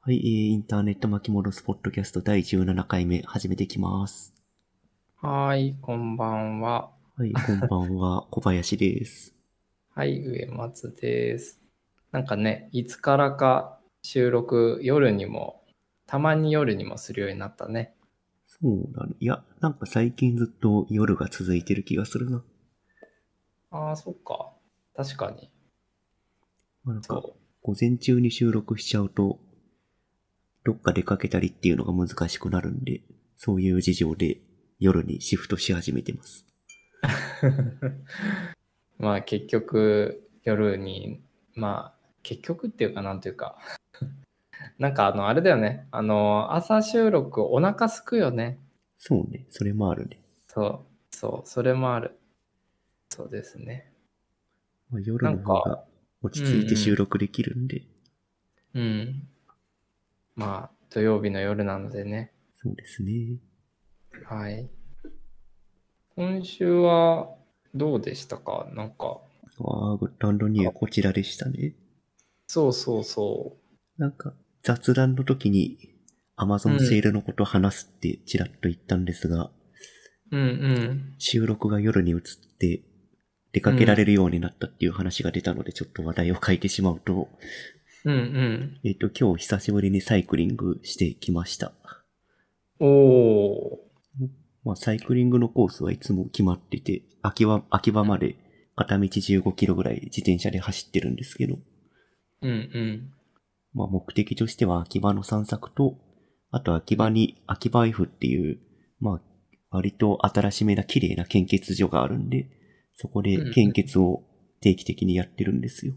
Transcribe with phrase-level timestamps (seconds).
[0.00, 4.32] はい、えー、インターネット巻き戻すポッドキャスト第17回目始めていきます。
[5.16, 6.92] はーい、こんばんは。
[7.16, 9.34] はい、こんばんは、 小林です。
[9.90, 11.60] はい、上松です。
[12.12, 15.64] なんかね、いつからか収録夜にも、
[16.06, 17.92] たまに夜にもするようになったね。
[18.46, 19.14] そうだね。
[19.18, 22.44] いや、なんか最近ずっと夜が続いてる気がするな。
[23.72, 24.52] ああ、そっか。
[24.94, 25.50] 確かに。
[26.84, 29.40] まあ、なんか、そ午前中に収録しちゃうと、
[30.68, 33.00] どっか出かけたりっていうのが難しくなるんで、
[33.38, 34.42] そういう事情で
[34.78, 36.44] 夜にシフトし始めてます。
[37.42, 39.00] う。
[39.02, 41.22] まあ結局、夜に、
[41.54, 43.56] まあ結局っていうかなんていうか。
[44.78, 45.86] なんかあの、あれだよね。
[45.90, 48.60] あの、朝収録お腹すくよね。
[48.98, 50.20] そうね、それもあるね。
[50.48, 52.18] そう、そう、それもある。
[53.08, 53.90] そうですね。
[54.90, 55.84] まあ、夜の方なんが
[56.20, 57.84] 落ち着いて収録できるんで、
[58.74, 59.28] うん。
[60.38, 62.32] まあ、土曜日の夜なのでね。
[62.62, 63.38] そうですね。
[64.24, 64.70] はい。
[66.14, 67.28] 今週は
[67.74, 68.70] どうでしたか？
[68.72, 69.20] なんか、
[69.60, 71.74] ああ、グッドアンドニューこちらでしたね。
[72.46, 73.56] そうそうそ
[73.98, 75.76] なんか、雑談の時に
[76.36, 79.50] Amazon セールのことを話すってちらっと言ったんですが、
[80.30, 80.36] う。
[80.36, 81.14] うんうん。
[81.18, 82.20] 収録が夜に移っ
[82.60, 82.82] て
[83.50, 87.28] 出かけられるようになったっていう話が出たので、ちょっと話題を変えてしまうと、
[88.04, 88.80] うんうん。
[88.84, 91.72] えっ、と、今日久しぶりにサイクリングしてきました。
[92.80, 93.88] おー。
[94.64, 98.36] まあ、サイクリングのコースはいつも決まってて、秋葉、秋葉まで
[98.76, 101.58] 片道15キロぐらい自転車で走ってるんですけど、
[102.42, 103.12] うんうん。
[103.74, 105.98] まあ、目的としては秋葉の散策と、
[106.50, 108.58] あと秋葉に、秋葉 F っていう、
[109.00, 109.20] まあ、
[109.70, 112.48] 割と新しめな綺麗な献血所があるんで、
[112.94, 114.22] そこで献血を
[114.60, 115.94] 定期的にやってるんですよ。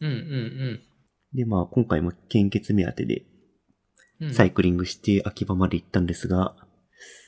[0.00, 0.91] うんうん
[1.34, 3.24] で、まあ、今回も献血目当てで
[4.30, 6.54] サイクリングして秋葉まで行ったんですが、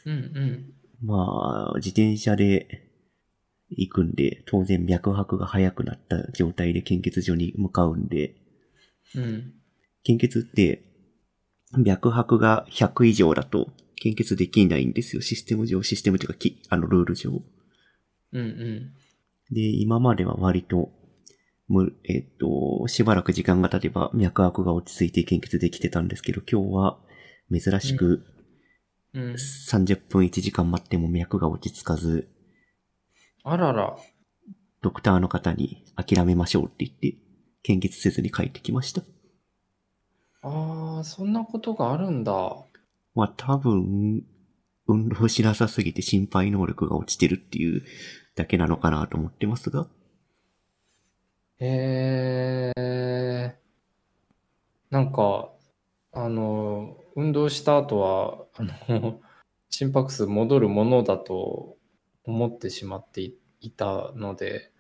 [0.06, 0.72] うんうん。
[1.02, 2.88] まあ、自転車で
[3.70, 8.36] 行くんで、当然脈拍が速くなった状態で献血所に向かうんで、
[9.16, 9.52] うん。
[10.04, 10.84] 献血って、
[11.76, 15.22] 脈拍が100以上だと献血できないんですよ。
[15.22, 17.42] システム上、システムというかき、あの、ルール上。
[18.32, 18.92] うんうん。
[19.50, 20.92] で、今までは割と、
[21.68, 26.98] む、えっと、しばらく時間が経てば脈拍が落ち着いて献血できてたんですけど、今日は
[27.50, 28.24] 珍しく
[29.14, 29.34] うん。
[29.34, 32.28] 30分1時間待っても脈が落ち着かず、
[33.44, 33.96] あらら。
[34.82, 37.16] ドクターの方に諦めましょうって言って、
[37.62, 39.02] 献血せずに帰ってきました。
[40.42, 42.32] ああ、そんなことがあるんだ。
[43.14, 44.24] まあ多分、
[44.86, 47.82] 運動しなさすぎて心肺能力が落ちてるっていう
[48.34, 49.86] だけなのかなと思ってますが。
[51.58, 53.58] へえ。
[54.90, 55.50] なんか、
[56.12, 59.20] あの、運動した後は、あの、
[59.70, 61.76] 心拍数戻るものだと
[62.24, 64.72] 思ってしまっていいたので、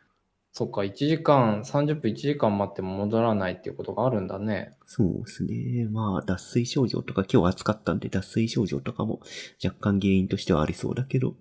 [0.52, 4.76] そっか、1時間、30分1時間待っても戻らないっていうことがあるんだね。
[4.86, 5.88] そうですね。
[5.90, 9.20] まあ脱水症状とか今日暑かったんで脱水症状とかも
[9.62, 11.34] 若干原因としてはありそうだけど、っ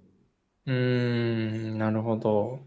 [0.66, 2.62] うーん、なるほど。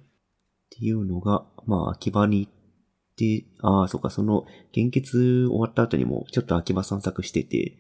[0.71, 2.53] ていうのが、まあ秋葉に行っ
[3.17, 7.79] て、ああ、そうか、その献血終わった後にもちょっと秋葉散策してて、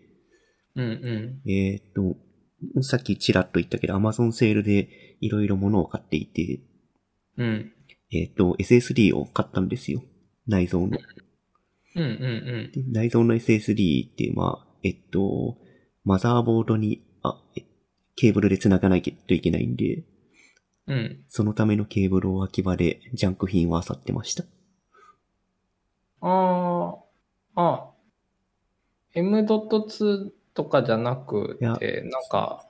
[0.74, 1.50] うんうん。
[1.50, 1.84] えーっ
[2.74, 4.88] と、さっきちらっと言ったけど、Amazon セールで
[5.20, 6.60] いろいろ物を買っていて、
[7.38, 7.72] うん。
[8.12, 10.02] えーっと、SSD を買ったんですよ。
[10.46, 10.98] 内蔵の。
[11.96, 15.56] うんうんで内蔵の SSD って、まあ、えっと、
[16.04, 17.64] マザーボードに、あ、え
[18.16, 20.04] ケーブルで繋がないといけないんで、
[20.86, 20.96] うん。
[20.96, 21.24] うん。
[21.28, 24.44] そのためのケーブルを秋葉でジャンク品を漁ってました。
[26.20, 26.96] あ
[27.54, 27.90] あ、あ、
[29.14, 32.66] M.2 とかじゃなくいやて、なんか、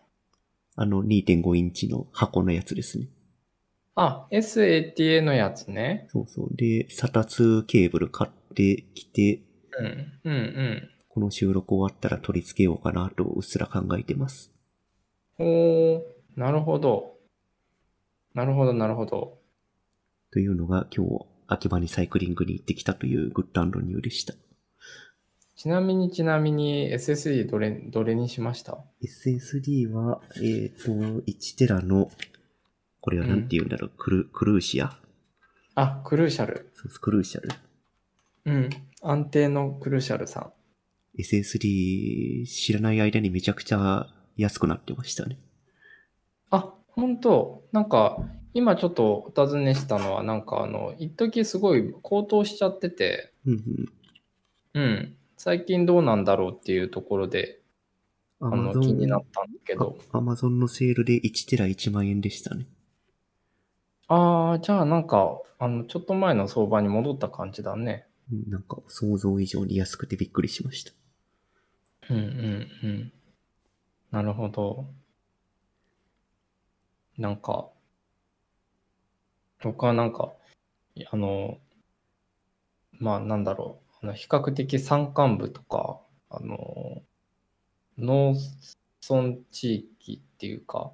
[0.76, 3.08] あの2.5インチの箱のやつですね。
[3.94, 6.06] あ、SATA のやつね。
[6.10, 6.48] そうそう。
[6.54, 9.40] で、SATA2 ケーブル買ってきて、
[9.78, 10.90] うん、うん、うん。
[11.08, 14.52] この収録終わったら取り付けようかなとうっすら考えてます。
[15.38, 16.02] おー、
[16.36, 17.16] なるほど。
[18.34, 19.38] なるほど、なるほど。
[20.30, 24.34] というのが今日、秋葉にサイクリングに行ってきたというグッドアンドニューでした。
[25.56, 32.10] ちなみに、ちなみに SSD どれ、どれにしました？SSD は、えっ、と、1テラの、
[33.00, 34.98] これはなんて言うんだろう、クル、クルーシア？
[35.74, 36.70] あ、クルーシャル。
[36.74, 37.48] そうクルーシャル。
[38.46, 38.70] うん。
[39.02, 40.52] 安定のクルーシャルさん。
[41.18, 45.38] SSD 知らない間にめちゃくちゃ安くなってましたね。
[46.50, 48.18] あ、本当なんか、
[48.54, 53.32] 今ちょっとお尋ねしたのは、なんかあの、一時すごい高騰しちゃってて、
[54.74, 55.16] うん。
[55.36, 57.60] 最近どうなんだろうっていうところで、
[58.40, 59.98] あの、気になったんだけど。
[60.12, 62.66] アマゾンのセールで1テラ1万円でしたね。
[64.08, 68.06] ああ、じゃあなんか、あの、ちょっと前の相場に戻った感じだね。
[68.32, 70.92] うんなんか想像以上に安くてびっくりしました。
[72.10, 73.12] うんうんうん。
[74.10, 74.86] なるほど。
[77.18, 77.68] なんか、
[79.62, 80.32] 僕はなんか、
[81.10, 81.58] あの、
[82.92, 85.98] まあなんだろう、あの比較的山間部とか、
[86.30, 87.02] あの、
[87.98, 88.34] 農
[89.08, 90.92] 村地域っていうか、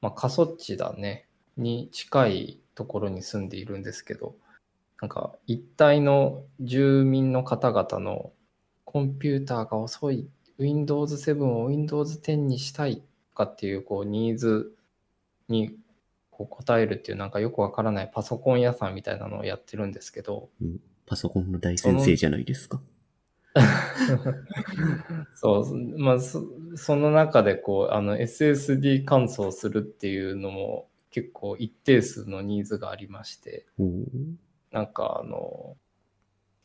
[0.00, 1.26] まあ過疎地だね、
[1.56, 4.36] に近いところに住んでいるんですけど、
[5.00, 8.32] なんか一帯の住民の方々の
[8.84, 10.28] コンピューターが遅い、
[10.58, 13.02] Windows 7を Windows 10にしたい
[13.34, 14.74] かっていうこうニーズ
[15.48, 15.76] に
[16.30, 22.80] こう答えるっていうなんかよくわからないパソコン屋さんみたいなのをやってるんですけど、うん、パソコンの大先生じゃないですか。
[25.34, 26.44] そう、まあそ
[26.76, 33.66] その中でこうあの SSD 乾燥するっていうのも結構一定数のニーズがありまして、
[34.70, 35.76] なんかあの、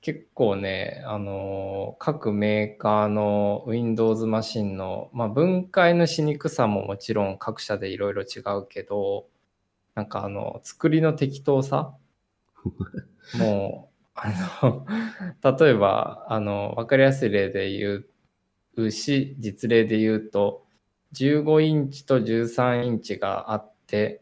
[0.03, 9.27] 結構ね、あの、各メーカーの Windows マシンの、まあ、分解のしにくさももちろん各社でいろいろ違うけど、
[9.95, 11.95] なんかあの、作りの適当さ
[13.33, 14.29] もう、あ
[14.61, 14.85] の、
[15.57, 18.03] 例えば、あの、わかりやすい例で言
[18.75, 20.65] うし、実例で言うと、
[21.13, 24.21] 15インチと13インチがあって、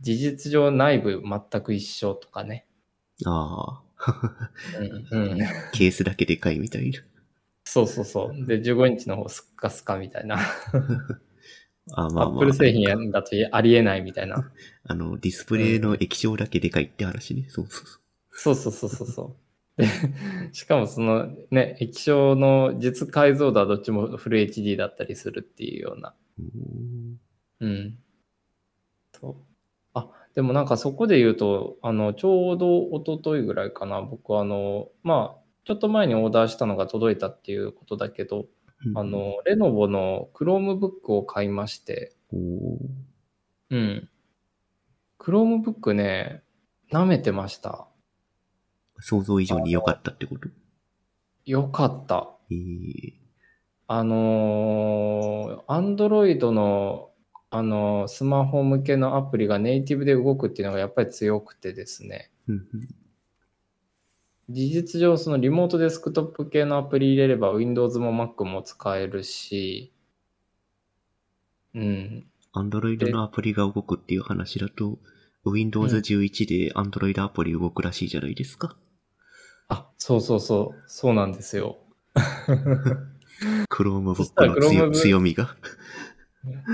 [0.00, 2.66] 事実上内部全く一緒とかね。
[3.24, 3.83] ああ、
[5.10, 5.38] うんうん、
[5.72, 7.00] ケースだけでかいみたいな。
[7.64, 8.46] そうそうそう。
[8.46, 10.38] で、15インチの方スッカスカみたいな。
[11.92, 14.50] あまあまあアップル、製品だとありえないみたいな。
[14.84, 17.46] あの、ディスプレイの液晶だけでかいって話ね。
[17.48, 18.00] そうそうそう。
[18.36, 19.36] そうそうそうそうそ
[19.76, 19.82] う。
[19.82, 19.88] で、
[20.52, 26.14] しかもそのね、液晶の実解像度はどっちもフル HD だったりするっていうような。
[26.38, 27.20] うーん
[27.60, 27.98] うん。
[29.12, 29.36] そう。
[29.36, 29.53] あ、
[30.34, 38.46] でもなんかそこで言うと、あの、ちょうど一昨日ぐらいかな、僕はあの、まあ、ちょっと前にオーダーしたのが届いたっていうことだけど、
[38.86, 44.08] うんあ、の、レノボの Chromebook を買いまして、うん。
[45.18, 46.42] Chromebook ね、
[46.92, 47.88] 舐めてました。
[48.98, 50.48] 想像以上に良かったってこと？
[51.46, 52.28] よかった。
[52.50, 53.14] ええ
[53.86, 57.10] あのー、Android の、
[57.56, 62.30] あのースマホ向けのアプリがネイティブで動くっていうのがやっぱり強くてですね。
[62.48, 62.88] うんうん
[64.50, 69.90] 事実上、そのリモートデスクトップ系のアプリ入れれば Windows も Mac も使えるし、
[71.74, 72.26] うん。
[72.54, 74.98] Android のアプリが動くっていう話だと、
[75.46, 78.76] Windows 11で Android アプリ動くらしいじゃないですか。
[79.68, 81.78] あ、そうそうそう、そうなんですよ。
[83.70, 85.56] Chromebook の強みが。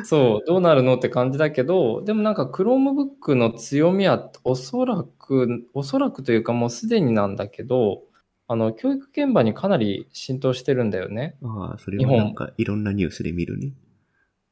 [0.04, 8.02] そう、どうなるのって感じだけど、でもなんか Chromebook の強みはおそらく、おそらくというかもうすでになんだけど、
[8.48, 11.36] あの、教育現場にかなり浸透してるんだよね。
[11.42, 13.72] ああ、それはなんかいろんなニュースで見るね。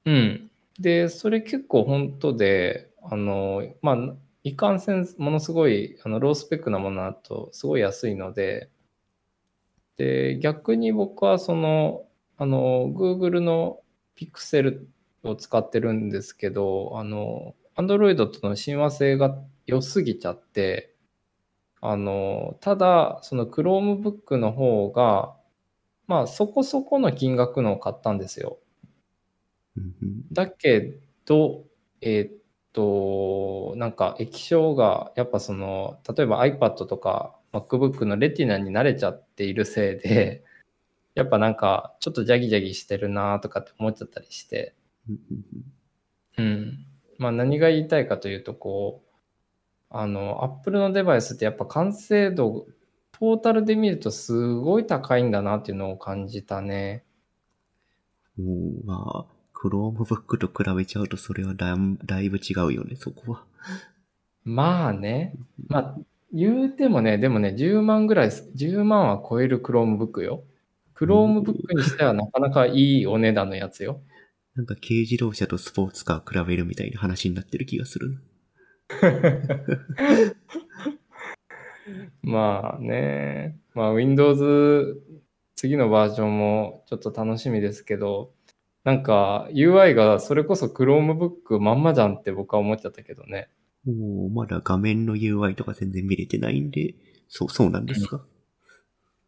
[0.05, 0.51] うん。
[0.79, 3.97] で、それ結構本当で、あの、まあ、
[4.45, 8.71] いかんせん、ものすごい、あの、ロースペックなものだと、すごい安いので、
[9.97, 12.05] で、逆に僕はその、
[12.37, 13.81] あの、Google の
[14.17, 14.85] Pixel
[15.25, 20.95] を使ってるんですけど、あの、Android との親和性が良すぎちゃって、
[21.81, 25.37] あの、ただ、その Chromebook の方が、
[26.07, 28.59] まあ、そこそこの金額のを買ったんですよ。
[30.33, 31.65] だけど、
[32.01, 32.33] えーっ
[32.73, 40.45] と、なんか液晶が、やっぱその、例えば iPad とか MacBook のレティナに慣れちゃっているせいで、
[41.15, 44.75] やっぱなんかちょっとジャギジャギしてるなとかって思っちゃったりして、
[46.37, 46.87] うん。
[47.19, 49.09] まあ何が言いたいかというと、こう、
[49.91, 52.67] あの、Apple のデバイスってやっぱ完成度、
[53.13, 55.31] トータルで見るとすごい高いん。
[55.31, 57.05] だなっていうのを感じたね。
[58.39, 58.85] うん。
[58.85, 63.45] まあ、Chromebook と比べちゃうとそれはだだいぶ違うよね、そこは。
[64.45, 65.35] まあね。
[65.67, 65.99] まあ、
[66.33, 70.45] 言うてもね、でもね、10万ぐらい、10万は超える Chromebook よ。
[70.95, 74.01] Chromebook にしてはなかなかいいお値段のやつよ。
[74.59, 78.19] なんか軽自動車とスポーツカー比べるみたいな話になってる気がする。
[82.23, 83.57] まあね。
[83.73, 85.01] まあ Windows
[85.55, 88.33] 次のバージョンもちょっと楽しみですけど、
[88.83, 93.49] なんか UI がそれこそ Chromebook まんまじゃんって僕は思っちゃったけどね。
[93.87, 96.97] もう、まだ画面の UI とか全然見れてないんで、
[97.29, 98.25] そう、そうなんですか？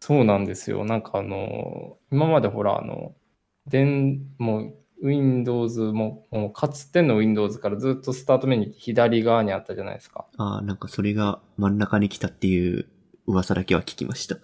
[0.01, 0.85] そうなんですよ。
[0.85, 3.15] なんかあの、今までほら、あの、
[3.69, 10.26] 電、もう Windows も、もうかつての Windows からずっとスタートメニュー左側にあったじゃないですか。
[10.37, 12.87] ああ、なんかそれが真ん中に来たっていう
[13.26, 14.37] 噂だけは聞きました。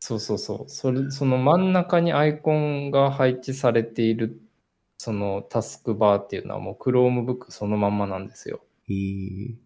[0.00, 0.70] そうそうそう。
[0.70, 4.40] それ、その真ん中にアイコンが配置されている、
[4.96, 8.60] そのタスクバーっていうのはもう Chromebook そのまんまなんですよ。
[8.88, 9.56] えー、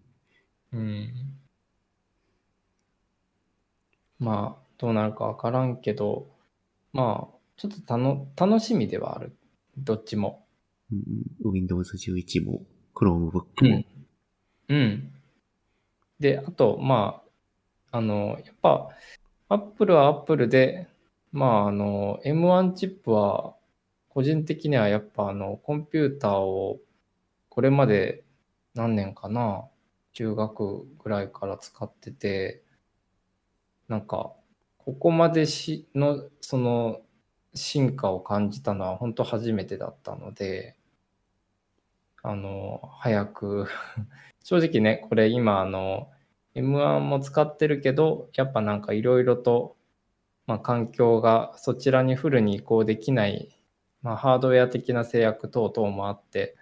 [0.72, 1.12] うん。
[4.18, 6.28] まあ、どうなるかわからんけど、
[6.92, 9.36] まあ、ちょっとたの楽しみではある。
[9.76, 10.46] どっちも。
[10.92, 12.62] うん、Windows 11も
[12.94, 13.84] Chromebook も。
[14.68, 14.76] うん。
[14.76, 15.12] うん。
[16.20, 17.22] で、あと、ま
[17.90, 18.88] あ、あの、やっぱ、
[19.48, 20.88] Apple は Apple で、
[21.32, 23.56] まあ、あの、M1 チップは、
[24.08, 26.80] 個人的にはやっぱ、あの、コンピューターを、
[27.48, 28.24] これまで
[28.74, 29.64] 何年かな、
[30.12, 32.62] 中学ぐらいから使ってて、
[33.88, 34.32] なんか、
[34.78, 37.00] ここまでしの、その、
[37.54, 40.76] 進化を感じたのは本当初めてだったので、
[42.22, 43.66] あの、早く
[44.44, 46.10] 正直ね、これ今、あの、
[46.54, 49.76] M1 も使ってるけど、やっぱなんかいろいろと、
[50.46, 53.58] まあ、環境がそちらにフルに移行できない、
[54.02, 56.56] まあ、ハードウェア的な制約等々もあって、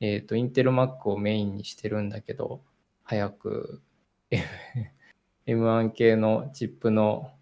[0.00, 2.62] えっ、と、 Intel Mac をメインにしてるんだけど、
[3.04, 3.82] 早く
[5.46, 7.32] M1 系のチップの、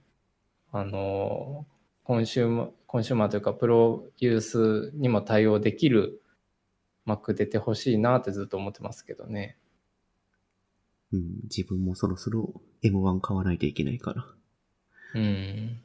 [0.73, 1.66] あの、
[2.09, 6.23] コンシューマー、コンシューマーというか、プロユースにも対応できる
[7.07, 9.59] Mac 出てほしいなってずっと思ってますけどね。
[11.12, 14.25] うん、自分もそろそろ M1 買わないといけないから。
[15.17, 15.83] うん。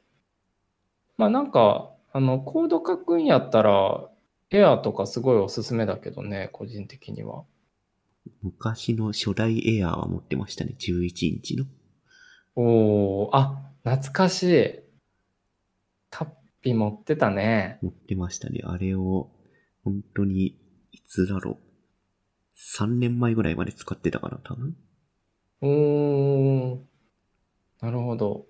[1.17, 4.09] まあなんか、あの、コード書くんやったら、
[4.49, 7.43] エアーとかすごいおすすめだけどね、個人的には。
[8.41, 11.65] 昔の初代 Air は持ってましたね、11インチの。
[12.55, 14.82] おー、あ、懐かしい。
[16.13, 16.27] タッ
[16.61, 17.79] ピ持ってたね。
[17.81, 18.61] 持ってましたね。
[18.63, 19.31] あれを、
[19.83, 20.59] 本当に、
[20.91, 21.57] いつだろう。
[22.77, 24.77] 3年前ぐらいまで使ってたかな、多分。
[25.61, 26.79] おー、
[27.81, 28.45] なるほど。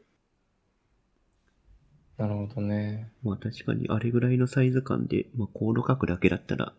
[2.17, 3.13] なるほどね。
[3.23, 6.73] まあ確かにあれぐらいのサイズ感で、まあコード書くだけだったら、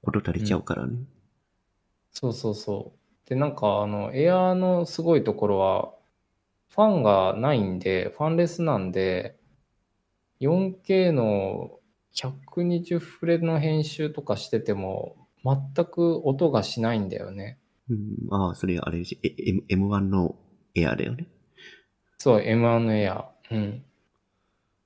[0.00, 0.96] こと足りちゃうからね。
[2.12, 3.28] そうそうそう。
[3.28, 5.92] で、なんか、あの、エアーのすごいところは、
[6.68, 9.40] ファンがないんで、ファンレスなんで、
[10.40, 11.78] 4K の
[12.14, 17.58] 120フレの編集とかしてても、全く音がしないんだよね。
[17.90, 17.98] うん、
[18.30, 20.36] ああ、それあれし、え M- M1 の
[20.74, 21.28] Air だよね。
[22.18, 23.30] そう、M1 のエア。
[23.50, 23.84] うん。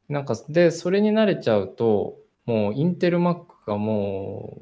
[0.08, 4.58] なんか、で、それに慣れちゃうと、もう、インテル Mac がも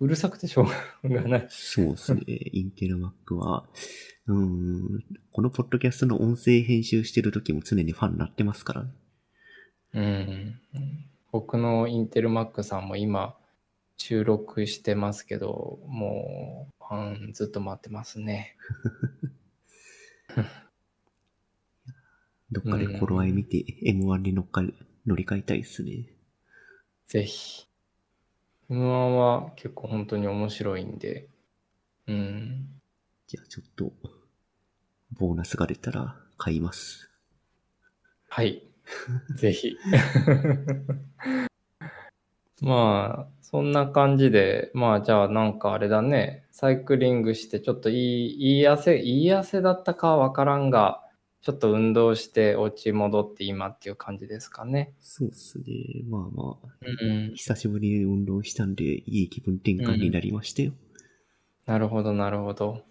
[0.00, 0.66] う、うるさくてしょ
[1.02, 1.46] うがない。
[1.48, 2.22] そうですね。
[2.52, 3.66] インテル Mac は、
[4.26, 8.90] うん、このポッドキャストの音声編集してる時も常にファンになってますからね。
[9.94, 10.60] うん。
[11.30, 13.36] 僕のインテル Mac さんも今、
[13.96, 18.56] 収録してますけど、もう、ファンずっと待ってますね。
[22.50, 24.74] どっかで頃合い見て M1 に乗っかり、
[25.06, 26.06] 乗り換えたいっすね。
[27.06, 27.66] ぜひ。
[28.68, 31.28] M1 は結構本当に面白いんで、
[32.06, 32.80] うん。
[33.26, 33.92] じゃあちょっと、
[35.12, 37.10] ボーナスが出たら買います。
[38.28, 38.71] はい。
[39.36, 39.76] ぜひ。
[42.62, 51.02] まあ、そんな感じで、まあじゃあなんかあれだね、サイクリングしてちょっといい、いい汗、いい汗だったかわからんが、
[51.42, 54.94] ちょっと運動してお家戻って今っていう感じですかね。
[55.00, 55.64] そうっすね。
[56.08, 57.34] まあまあ、うん。
[57.34, 60.72] 久しぶりに運動したんで、いい気分転換になりましたよ。
[61.66, 62.84] なるほど、なるほど。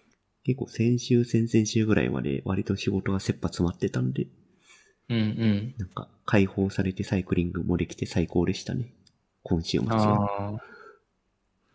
[0.43, 4.27] 結構先週、先々週ぐらいまで割と仕事が切羽詰まってたんで、
[5.11, 5.75] うんうん。
[5.77, 8.93] なんか解放されてサイクリングもできて最高でしたね。
[9.43, 10.61] 今週末は。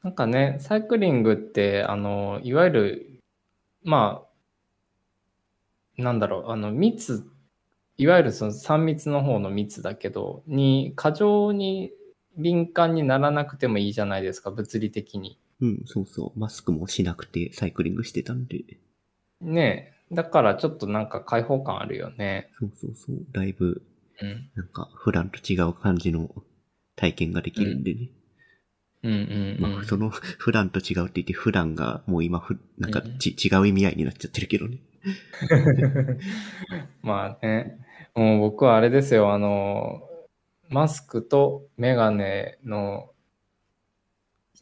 [0.02, 3.20] なんかね、サイクリングって、あの、いわゆる、
[3.82, 4.24] ま
[5.98, 7.24] あ、なんだろう、あの、密、
[7.98, 11.90] いわゆるその3密の方の密だけど、に、過剰に
[12.38, 15.38] 敏感にならなくてもいいじゃないですか、物理的に。
[15.60, 16.38] うん、そうそう。
[16.38, 18.64] マスクもしなくてサイクリングしてたんで。
[19.40, 19.95] ねえ。
[20.12, 22.50] だからちょっとなんか開放感あるよね。
[22.60, 23.16] そうそうそう。
[23.32, 23.82] だいぶ、
[24.20, 24.50] うん。
[24.54, 26.30] なんか普段と違う感じの
[26.94, 28.10] 体験ができるんでね。
[29.02, 29.72] うんうん、うん。
[29.72, 34.78] まあ、その 普段と違うって言って普段がもう今ふ、なんかうんち、違う意味合いになっちゃってるけどね。
[37.02, 37.78] まあね、
[38.14, 40.02] もう僕はあれですよ、あの、
[40.68, 43.10] マスクとメガネの、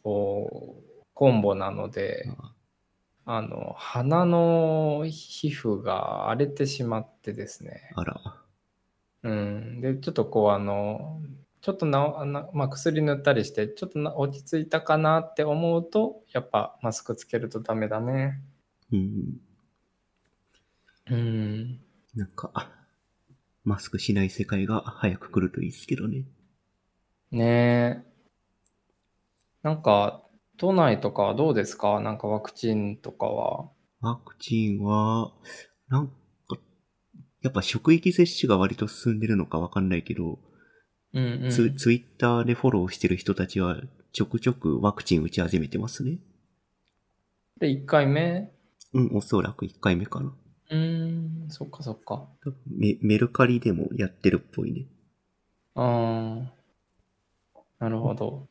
[0.02, 2.53] こう、コンボなので、あ
[3.26, 7.90] の、鼻の皮膚が荒れてしまってですね。
[7.94, 8.20] あら。
[9.22, 9.80] うん。
[9.80, 11.22] で、ちょっとこう、あの、
[11.62, 18.42] ちょっとな、あなまあ、薬塗ったりして、ちょっとな落ち着いたかなって思うと、やっぱマスクつけるとダメだね。
[18.92, 19.40] うん。
[21.10, 21.80] うん。
[22.14, 22.70] なんか、
[23.64, 26.26] マスクしない世界が早く来るといいですけどね。
[27.30, 28.14] ねえ。
[29.62, 30.22] なんか、
[30.56, 32.00] 都内とかはどうですか？
[32.00, 33.70] なんかワクチンとかは。
[34.00, 35.32] ワクチンは、
[35.88, 36.12] なんか、
[37.42, 40.38] やっぱ職域接種が割と進んでるのかわかんないけど、
[41.12, 41.50] うんうん。
[41.50, 43.80] ツツイッターでフォローしてる人たちは
[44.12, 46.18] ちょくちょくワクチン打ち始めてますね。
[47.60, 48.52] で、1回目？
[48.92, 50.32] うん、おそらく1回目かな。
[50.70, 52.28] うーん、そっかそっか。
[52.66, 54.86] メメルカリでもやってるっぽいね。
[55.74, 57.64] ああ。
[57.80, 58.48] なるほど。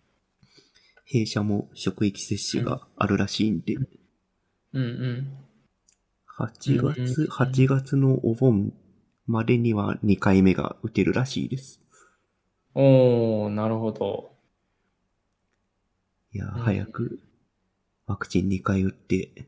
[1.05, 5.37] 弊社も職域接種があるらしいんで、うんうん。
[6.37, 8.73] 8うんうん月、8月のお盆
[9.27, 11.79] までには2回目が打てるらしいです。
[12.75, 14.31] おー、なるほど。
[16.33, 17.19] いやー、うん早く
[18.07, 19.47] ワクチン2回打って、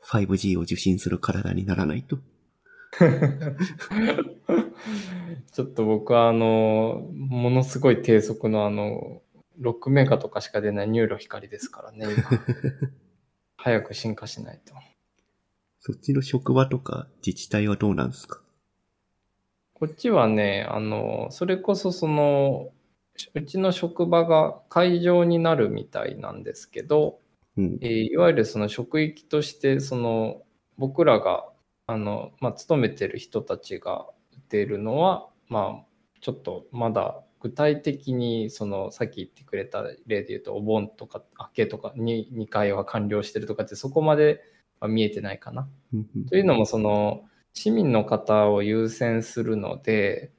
[0.00, 2.18] 5G を受信する体にならないと。
[5.52, 9.22] ちょっと僕はあの、ものすごい低速のあの、
[9.58, 12.30] 6メガとかしか出ない NURO 光ですからね、今。
[13.56, 14.74] 早く進化しないと。
[15.80, 18.42] そっちの職場とか自治体はどうなんですか？
[19.74, 22.72] こっちはね、あの、それこそその、
[23.34, 27.20] うちの職場が会場になるみたいなんですけど、
[27.56, 27.78] うん。
[27.82, 30.42] えーいわゆるその職域として、その
[30.78, 31.48] 僕らが、
[31.86, 35.86] あの、まあ、勤めてる人たちが打ているのは、まあ、
[36.20, 44.40] ちょっとまだ具体的に、その、さっき言ってくれた例で言うと、お盆とか明けとかに2回は完了してるとかって、そこまで
[44.80, 45.68] は見えてないかな。
[46.30, 50.32] というのも、その、市民の方を優先するので、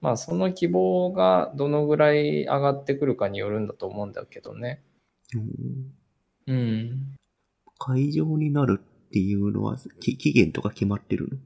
[0.00, 4.82] まあ、その希望がどのぐらい上がってくるかによるんだと思うんだけどね。
[5.36, 7.16] うんうん。
[7.78, 11.38] 会場になるっていうのは、き期限とか決まってるの？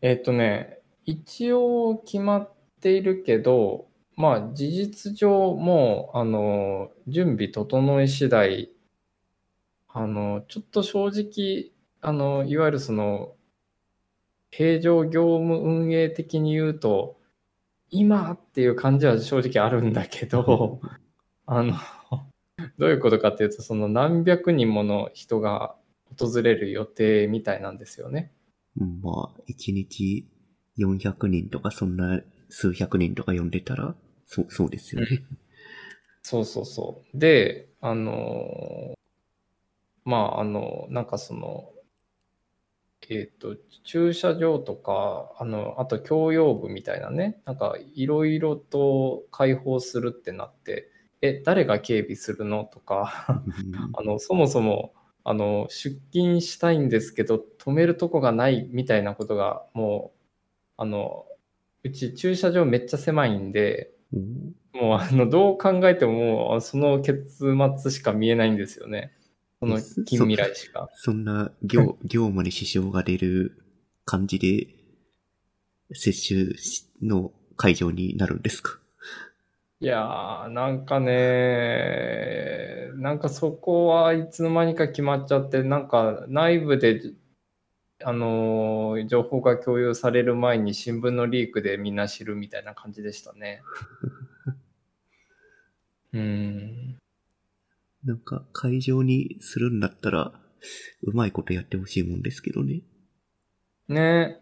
[0.00, 8.70] えっとね、一応決まってているけど、まあ、事実上もう、あの、準備整い次第、
[9.88, 13.34] あの、ちょっと正直、あの、いわゆるその、
[14.50, 17.18] 平常業務運営的に言うと、
[17.90, 20.80] 今っていう感じは正直あるんだけど、
[21.46, 21.74] あの、
[22.78, 25.76] どういうことかっていうと、その何百人もの人が
[26.18, 28.32] 訪れる予定みたいなんですよね。
[28.78, 30.26] うん、まあ、1日
[30.78, 32.20] 400人とか、そんな
[32.52, 33.94] 数百人とか呼んでたら、
[34.26, 35.08] そう、そうですよね。
[36.22, 37.18] そうそうそう。
[37.18, 38.94] で、あのー
[40.04, 41.70] まあ、あの、なんかその、
[43.08, 60.18] えっ、と、駐車場とか、あの、あと共用部みたいなね、なんかいろいろと開放するってなって、え、誰が警備するのとか、うん あの、そもそも、あの、出勤したいんですけど、止めるとこがないみたいなことが、もう、
[60.78, 61.26] あの、
[61.84, 66.12] うち駐車場めっちゃ狭いんで、うんもうあのどう考えても
[66.48, 69.12] もうその結末しか見えないんですよね。
[69.60, 70.88] その近未来しか。
[70.94, 73.62] そんな 業業務に支障が出る
[74.06, 74.68] 感じで、
[75.92, 76.54] 接種
[77.06, 78.78] の会場になるんですか？
[79.80, 87.02] いやー、なんかね、なんかそこはいつの間にか決まっちゃって、なんか内部で、
[88.04, 93.62] あのー情報が共有される前に新聞のリークでみんな知るみたいな感じでしたね。
[96.12, 96.98] うん。
[98.04, 100.32] なんか会場にするんだったら、
[101.02, 102.82] うまいことやってほしいもんですけどね。
[103.88, 104.40] ね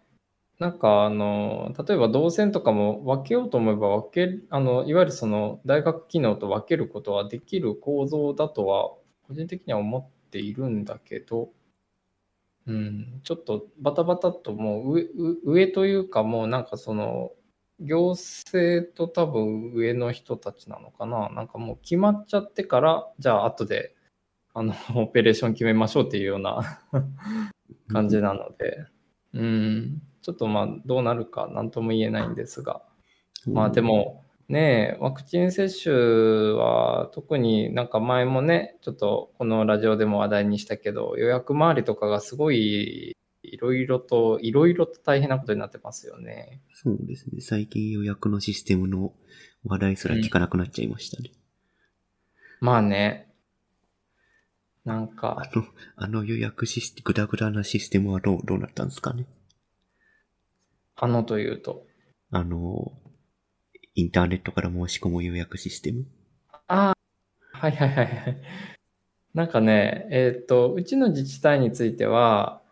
[0.59, 8.91] なんかあの、例えば動線とかも分けようと思えば分け、あの、いわゆるその大学機能と分けることはできる構造だとは、
[9.27, 11.51] 個人的には思っているんだけど、
[12.71, 15.09] うん、ちょっとバタバタともう上、
[15.45, 17.33] 上というかもうなんかその、
[17.81, 21.31] 行政と多分上の人たちなのかな。
[21.31, 23.97] なんかもう決まっちゃってから、じゃあ後で、
[24.55, 26.81] あの、 オペレーション決めましょうっていうような
[27.89, 28.87] 感じなので、
[29.33, 32.83] うん、ちょっとまあどうなるか何とも言えないんですが、
[33.47, 46.61] まあで、もね、ワクチン接種は特になんか前もね、ちょっとこのラジオでも話題にしたけど、予約周りとかがすごいいろいろと、いろいろと大変なことになってますよね。
[46.75, 47.41] そうですね。
[47.41, 49.13] 最近予約のシステムの
[49.65, 51.31] 話題すら聞かなくなっちゃいましたね。
[52.61, 53.33] まあね、
[54.85, 55.65] なんあか、の、
[55.97, 59.27] あの予約システム、グダグダなシステムはどう、どうなったんですかね？
[60.97, 61.87] あのというと。
[62.31, 62.93] あの、
[64.01, 66.07] インターネットから申し込む予約システム。
[66.69, 66.95] あ
[67.53, 68.37] あ、はいはいはいはい。
[69.35, 72.63] なんかね、えっ、と、うちの自治体については、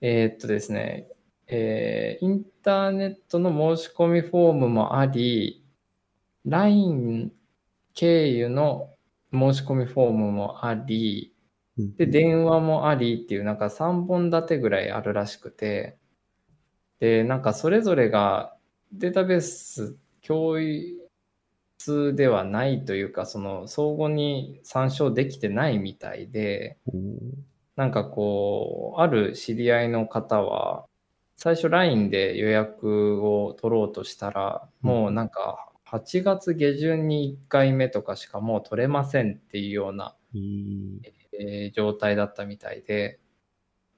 [0.00, 1.08] えっ、とですね、
[1.46, 5.62] えーインターネットの申し込みフォームもあり、
[6.46, 7.32] LINE
[7.94, 8.94] 経由の
[9.32, 11.34] 申し込みフォームもあり、
[11.78, 15.98] うんで、電話もありっていう、なんか3本立てぐらいあるらしくて、
[16.98, 18.56] で、なんかそれぞれが
[18.92, 20.58] データベース共
[21.78, 26.94] 通ではないというか、その相互に参照できてないみたいで、おー
[27.76, 30.86] なんかこう、ある知り合いの方は、
[31.36, 41.00] 最初 LINE で予約を取ろうとしたら、もうなんか8月下旬に1回目とかしかもう取れませんっていうようなえー
[41.38, 43.20] えー状態だったみたいで、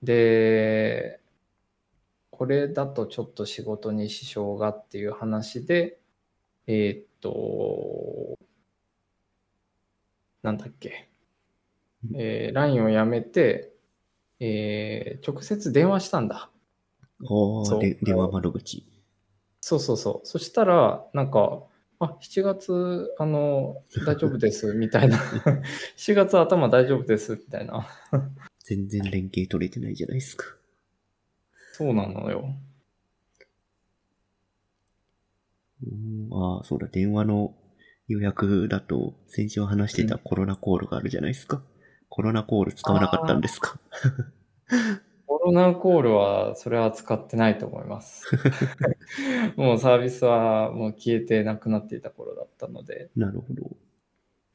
[0.03, 1.21] で、
[2.31, 6.01] これだとちょっと仕事に支障がっていう話で、
[6.71, 8.39] えーっと、
[10.43, 11.09] なんだっけ、
[12.15, 13.73] えー LINE をやめて、
[14.39, 16.51] えー直接電話したんだ。
[17.65, 18.87] そうああ、で電話窓口。
[19.63, 20.27] そうそうそう。
[20.27, 21.63] そしたら、なんか、
[22.01, 25.19] あ、7月、あの、大丈夫です、 みたいな。
[25.97, 27.89] 7月頭大丈夫です、みたいな。
[28.63, 30.45] 全然連携取れてないじゃないですか。
[31.73, 32.41] そうなのよ。
[32.41, 32.69] うん
[36.33, 37.55] ああ、そうだ、電話の
[38.09, 41.63] 予約だと、先週話してたコロナコールがあるじゃないですか。
[42.09, 43.79] コロナコール使わなかったんですか？
[45.27, 48.27] コロナコールは、それは使ってないと思います。
[49.57, 53.11] もうサービスはもう消えてなくなっていた頃だったので。
[53.15, 53.77] なるほど。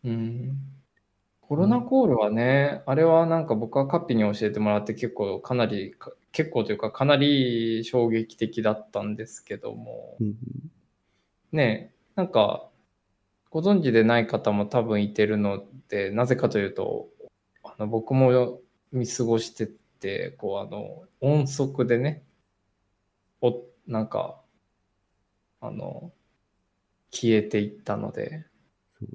[0.03, 0.57] うん。
[1.41, 10.35] コロナコールはね、あれはなんか僕はカッピに教えてもらって結構かなり、か結構というかかなり衝撃的だったんですけども、うん
[11.53, 12.69] ね、なんか
[13.49, 17.07] ご存知でない方も多分いてるので、なぜかというと、
[17.63, 18.59] あの僕も
[18.91, 22.23] 見過ごしてて、こうあの音速でね、
[23.41, 24.41] おなんか、
[25.61, 26.11] あの、
[27.11, 28.45] 消えていったので、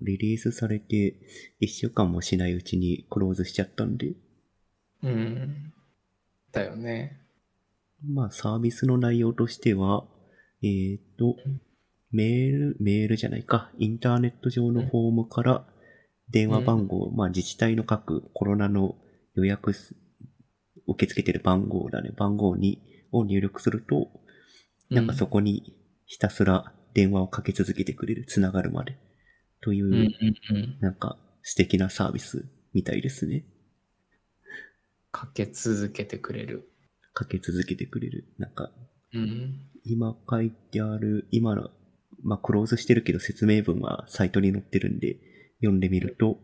[0.02, 1.16] リリースされて、
[1.58, 4.12] 一週間もしないうちにクローズしちゃったんで、
[5.02, 5.72] うん、
[6.52, 7.20] だよね。
[8.06, 10.06] まあ、サービスの内容としては、
[10.62, 11.36] えーっと、
[12.10, 15.66] メール、メールじゃないか、インターネット上のフォームから
[16.30, 18.96] 電話番号、まあ自治体の各コロナの
[19.34, 19.94] 予約す
[20.88, 24.10] 受け付けてる番号だね、番号に、を入力すると、
[24.90, 28.98] なんかそこにひたすら電話をかけ続けてくれる、つながるまで。
[29.60, 30.78] という、うんうんうん。
[30.80, 33.44] なんか素敵なサービスみたいですね。
[35.10, 36.70] かけ続けてくれる。
[37.12, 38.32] かけ続けてくれる。
[38.38, 38.70] なんか、
[39.12, 39.68] うん。
[39.84, 41.70] 今書いてある、今の、
[42.22, 45.16] まあ、クローズしてるけど説明文はサイトに載ってるんで、
[45.60, 46.38] 読んでみると、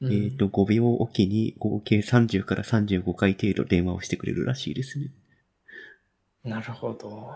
[0.00, 5.12] うんえっ、と、5秒おきに合計30から35回程度電話をしてくれるらしいですね。
[6.42, 7.30] なるほど。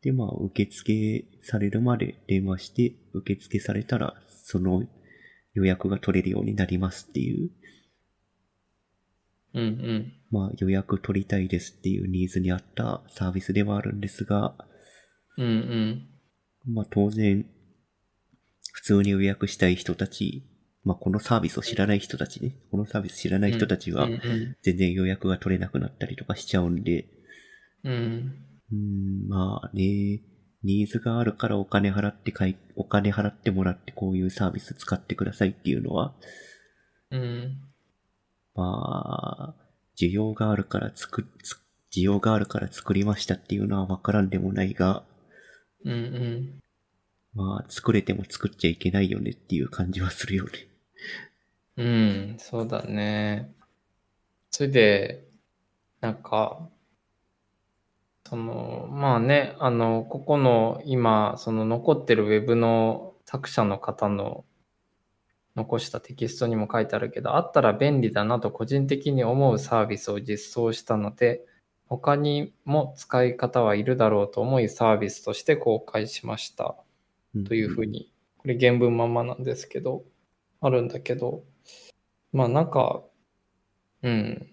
[0.00, 4.84] で、まあ、受付されるまで電話して、受付されたら、その
[5.54, 7.50] 予約が取れるようになりますっていう、
[9.54, 10.12] うんうん。
[10.34, 14.56] まあ、予約取りたいですっていうニーズに合ったサービスではあるんですが、
[15.38, 16.74] うんうん。
[16.74, 17.46] まあ、当然、
[18.72, 20.42] 普通に予約したい人たち、
[20.82, 24.08] まあ、このサービスを知らない人たちね、このサービス知らない人たちは
[24.62, 27.06] 全然予約が取れなくなったりとかしちゃうんで、
[27.84, 28.34] うん。
[28.72, 30.20] うーん、まあね、
[30.64, 36.12] ニーズがあるからお金払ってかい、お金払ってもらってこういうサービス使ってくださいっていうのは、
[37.12, 37.60] うん。
[38.56, 39.63] まあ、
[39.96, 41.56] 需要があるから作、つ
[41.94, 45.04] 需要があるから作りましたっていうのはわからんでもないが、
[45.84, 46.60] うんうん。
[47.34, 50.50] まあ、作れても作っちゃいけないよねっていう感じはするよね。
[51.76, 53.52] うん、そうだね。
[54.50, 55.24] それで、
[56.00, 56.68] なんか、
[58.26, 64.44] その、まあね、あの、ここの今、その残ってるウェブの作者の方の
[65.56, 71.44] 残したテキストにも書いてあるけど、あったら便利だなと個人的に思うサービスを実装したので、
[71.86, 76.76] 他にも使い方はいるだろうと思いサービスとして公開しました。
[77.46, 80.04] というふうに、これ原文まんまなんですけど、
[80.60, 81.44] あるんだけど、
[82.32, 83.02] まあなんか、
[84.02, 84.48] うん、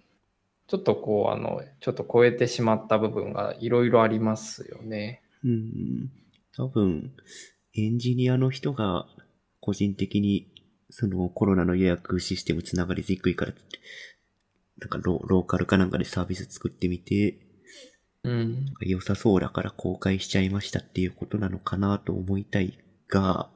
[0.67, 5.21] ちょっとこう、あの、ちょっと超えてしまった部分がいろいろありますよね。
[5.43, 6.11] うん。
[6.55, 7.11] 多分、
[7.75, 9.07] エンジニアの人が
[9.59, 10.50] 個人的に
[10.91, 13.61] そのコロナの予約システムつながりにくいからって、
[14.79, 17.39] なんかロローカルかなんかでサービス作ってみて、
[18.23, 18.65] うん。
[18.81, 22.77] 良さそうだから公開しちゃいましたっていうことなのかなと思いたい
[23.07, 23.49] が、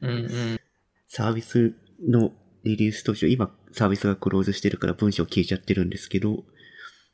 [0.00, 0.60] うんうん。
[1.06, 1.74] サービス
[2.08, 2.32] の
[2.64, 6.44] リリース当初、今サービスがクローズしてるから文章消えちゃってるんですけど、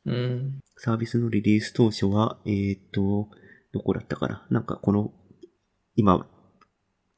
[0.06, 0.60] うん。
[0.76, 3.28] サービスのリリース当初は、えーっと、
[3.72, 4.46] どこだったかな？
[4.50, 5.12] なんかこの、
[5.96, 6.26] 今、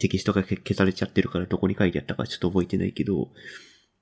[0.03, 3.29] テキストが消消されちゃってるからどこに書いてあったかちょっと覚えてないけど、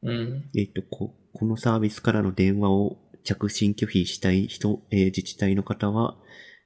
[0.03, 0.51] うん。
[0.57, 6.17] えーっと、こ、このサービスからの電話を着信拒否したい人、えー自治体の方は、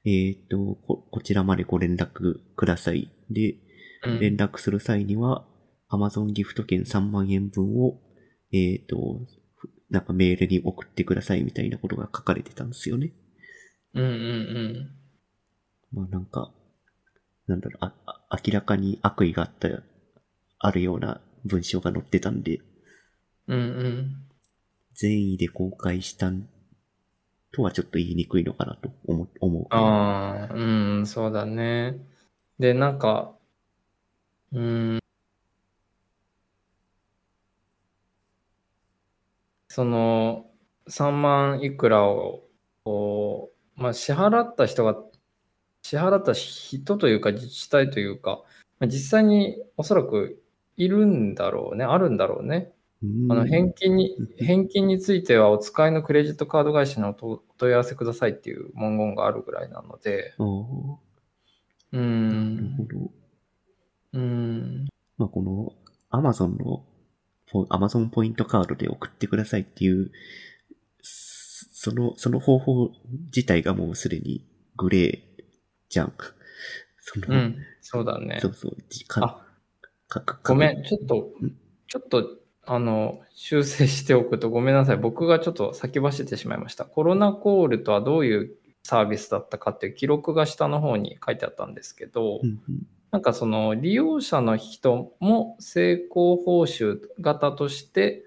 [0.05, 3.11] えーっと、こ、こちらまでご連絡ください。
[3.29, 3.55] で、
[4.05, 5.45] うん連絡する際には、
[5.91, 7.99] Amazon ギフト券3万円分を、
[8.53, 8.95] えっ、と、
[9.89, 13.13] なんかメールに送ってくださいみたいなことが書かれてたんですよね。
[13.93, 14.89] うんうん
[15.91, 16.53] まあなんか、
[17.47, 19.69] なんだろう、あ、あ明らかに悪意があった、
[20.59, 22.59] あるような文章が載ってたんで、
[23.47, 23.59] うん。
[23.59, 24.15] うんうん。
[24.93, 26.47] 善意で公開したん
[27.51, 29.29] とはちょっと言いにくいのかなと思う。
[29.39, 31.99] 思うああ、うん、そうだね。
[32.59, 33.35] で、なんか、
[34.51, 34.99] うん、
[39.69, 40.45] その、
[40.87, 42.43] 3万いくらを、
[42.83, 44.95] こう、まあ、支払った人が、
[45.85, 48.41] 支払った人というか自治体というか、
[48.79, 50.41] まあ実際におそらく
[50.77, 52.71] いるんだろうね、あるんだろうね。
[53.03, 53.31] うん。
[53.31, 60.43] あの返金に、返金についてはお使いのクレジットカード会社にお問い合わせくださいっていう文言があるぐらいなので、う
[61.95, 63.11] なるんほ、ど。
[64.13, 64.87] うん、
[65.19, 65.71] まあ、この
[66.09, 66.83] Amazon の
[67.51, 70.11] ポ Amazon ポイントカードで送ってくださいっていう、
[71.03, 72.89] そその、その方法
[73.25, 74.43] 自体がもうすでに
[74.77, 75.34] グレー
[75.95, 76.13] じゃん。
[76.99, 78.49] その、うん、そうだねそ。
[78.49, 79.45] うそう、じかあ、
[80.09, 81.55] かかごめん、ちょっとん、
[81.87, 84.97] ちょっと、あの、修正しておくとごめんなさい。
[84.97, 86.83] 僕がちょっと先走ってしまいました。
[86.83, 98.25] コロナコールとはどういうサービスだったかっていう記録が下の方に書いてあったんですけど、うんうんなんかその利用者の人も成功報酬型として、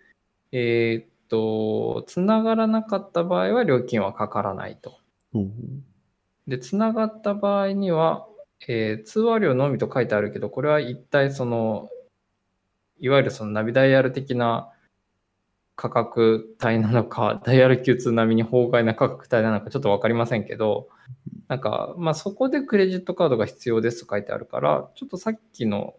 [0.51, 4.99] えーっと、つながらなかった場合は料金はかからないと。
[5.35, 5.85] うん
[6.49, 8.27] で、つながった場合には、
[8.67, 11.91] えー通話料のみと書いてあるけど、これは一体その、
[12.99, 14.73] いわゆるそのナビダイヤル的な
[15.77, 20.89] 価格帯なのか、 ダイヤル Q2 並みに法外な価格帯なのかちょっとわかりませんけど、
[21.49, 25.97] なんか、まあそこでクレジットカードが必要ですと書いてあるから、ちょっとさっきの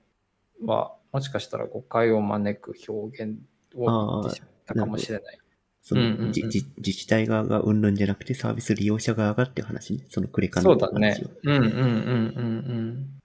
[0.65, 3.39] は、もしかしたら誤解を招く表現
[3.75, 5.38] を言ってしまったかもしれない。
[5.81, 10.05] その、うんうんうん自治体側がうんぬんじゃなくてサービス利用者側がっていう話ね。
[10.09, 11.29] そのクレカのそうだね話を。。
[11.43, 13.21] うんうんうんうんうん。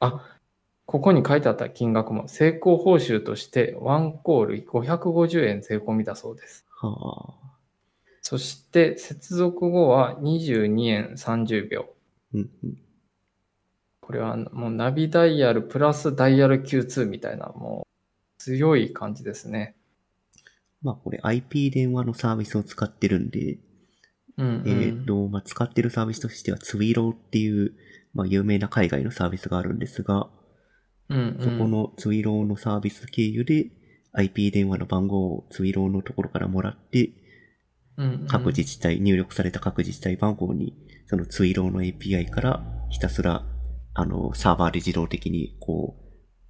[0.00, 0.38] あ、
[0.86, 6.66] ここに書いてあった金額も成功報酬としてワンコール550円税込みだそうです。
[6.80, 7.42] はあ。
[8.20, 11.86] そして接続後は22円30秒。
[12.34, 12.78] うんうん。
[14.00, 19.76] これはもうナビダイヤルプラスダイヤル Q2 みたいなもう強い感じですね。
[20.82, 23.58] まあこれ IP 電話のサービスを使ってるんで、
[24.38, 24.82] うん、うん。
[24.82, 27.72] えっ、と、まあ使ってるサービスとしてはツイローっていう、
[28.14, 30.28] まあ有名な海外のサービスがあるんですが、
[31.08, 33.70] うんうん、そこのツイローのサービス経由で
[34.12, 37.12] IP 電話の番号をツイローのところからもらって、
[37.96, 40.74] うんうん各自治体、入力された各自治体番号に、
[41.06, 43.44] そのツイローの API からひたすら、
[43.92, 46.01] あの、サーバーで自動的に、こう、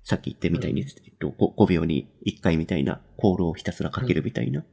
[0.04, 4.64] さっき言ったみたいに、うんえっと、5, 5秒に1回みたいな、コールをひたすらかけるみたいな、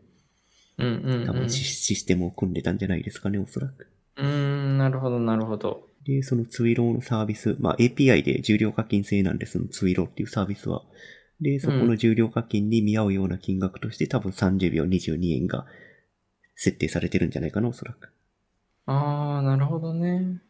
[0.77, 3.87] うんうんうん多分シシステムを組んでたんじゃないですかね、おそらく。
[4.17, 5.87] うーん、なるほど、なるほど。
[6.05, 10.83] で、そのツイローのサービス、まあ API で重量課金制なんで、そのツイローっていうサービスは。
[11.41, 15.65] で、そこの重量課金に見合うような金額として、多分30秒22円が
[16.55, 18.11] 設定されてるんじゃないかな、おそらく。
[18.85, 20.41] ああ、なるほどね。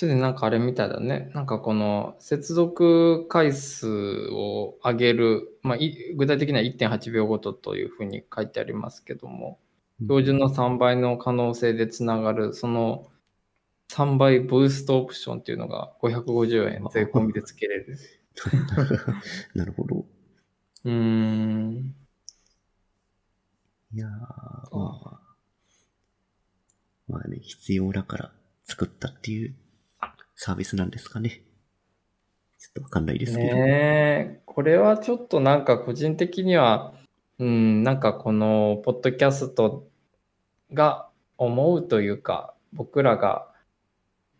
[0.00, 1.30] それでなんかあれみたいだね。
[1.34, 3.86] なんかこの接続回数
[4.32, 9.58] を上げる、まあ、い具体的には1.8秒ごとというふうに書いてありますけども、
[10.00, 13.08] 標準の3倍の可能性でつながる、その
[13.88, 17.98] 3倍ブーストオプションっていうのが550円税込みでつけれる。
[19.54, 20.06] なるほど。
[20.84, 21.94] うーん。
[23.92, 25.20] いやー、まあ、
[27.06, 28.32] まあね、必要だから
[28.64, 29.54] 作ったっていう
[30.42, 31.42] サービスなんですかね。
[32.58, 33.54] ちょっとわかんないですけど。
[33.56, 33.60] ね
[34.38, 36.94] え、これはちょっとなんか個人的には、
[37.38, 39.86] うん、なんかこのポッドキャスト
[40.72, 43.48] が思うというか、僕らが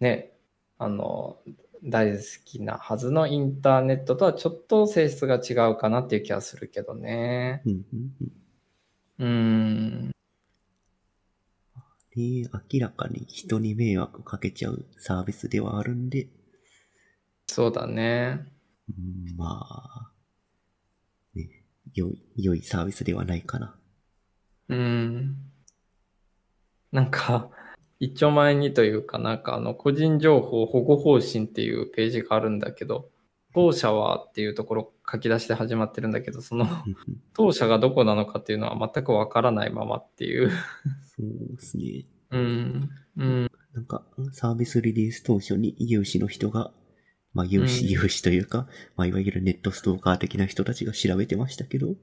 [0.00, 0.32] ね、
[0.78, 1.36] あの、
[1.84, 7.60] 大好きなはずのインターネットとはちょっと性質が違うかなっていう気がするけどね。
[7.66, 8.32] うんうんうん
[9.18, 9.26] うー
[10.06, 10.10] ん。
[12.14, 16.28] で、明らかに人に迷惑かけちゃうサービスではあるんで、
[17.46, 18.46] そうだね。
[18.88, 20.10] うんまあ、
[21.34, 23.76] ね、良い、良いサービスではないかな。
[24.68, 25.36] うーん。
[26.92, 27.50] なんか、
[27.98, 33.10] 一丁前にというか、なんかあの、個人情報保護方針っていうページがあるんだけど、
[33.52, 36.66] 当社はっていうところ書き出して始まってるんだけど、その
[37.34, 40.50] 当社がどこなのかっていうのは全くわからないままっていう。
[41.20, 42.06] そうですね。
[42.30, 42.90] うん。
[43.16, 43.50] うん。
[43.74, 46.72] なんか、サービスリリース当初に有志の人が、
[47.32, 51.94] まあ有志、うん有志というか、まあいわゆるネットストーカー的な人たちが調べてましたけど、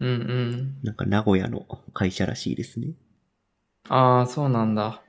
[0.00, 0.78] うんうん。
[0.82, 2.94] なんか名古屋の会社らしいですね。
[3.88, 5.02] ああ、そうなんだ。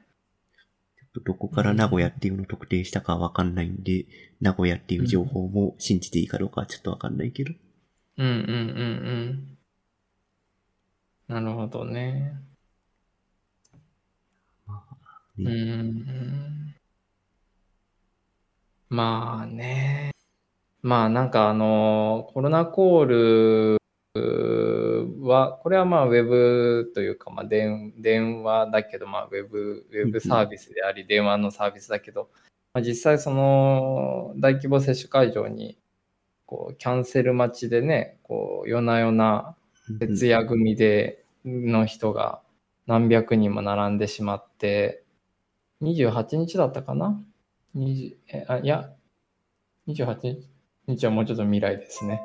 [0.97, 4.05] ちょっとどこから名古屋っていうのを特定したかはわかんないんで、
[4.41, 7.53] 名古屋っていう情報も信じていいかどうかはちょっとわかんないけど。
[8.17, 9.57] うんうんうん
[11.29, 11.41] うん。
[11.41, 12.46] なるほどね。
[15.37, 16.75] ねうんうん。
[18.89, 20.11] まあね。
[20.81, 23.77] まあなんかあの、コロナコール
[25.21, 32.29] は、これはまあウェブというか、まあ電電話だけど、まあウェブ、ウェブサービスであり、電話のサービスだけど、
[32.73, 35.77] まあ、実際その大規模接種会場に、
[36.45, 39.55] こう、キャンセル待ちでね、こう、夜な夜な
[39.99, 42.41] 徹夜組での人が
[42.87, 45.03] 何百人も並んでしまって、
[45.81, 47.21] 28日だったかな
[47.75, 48.91] ？20えあいや、
[49.87, 50.37] 28
[50.87, 52.21] 日はもうちょっと未来ですね。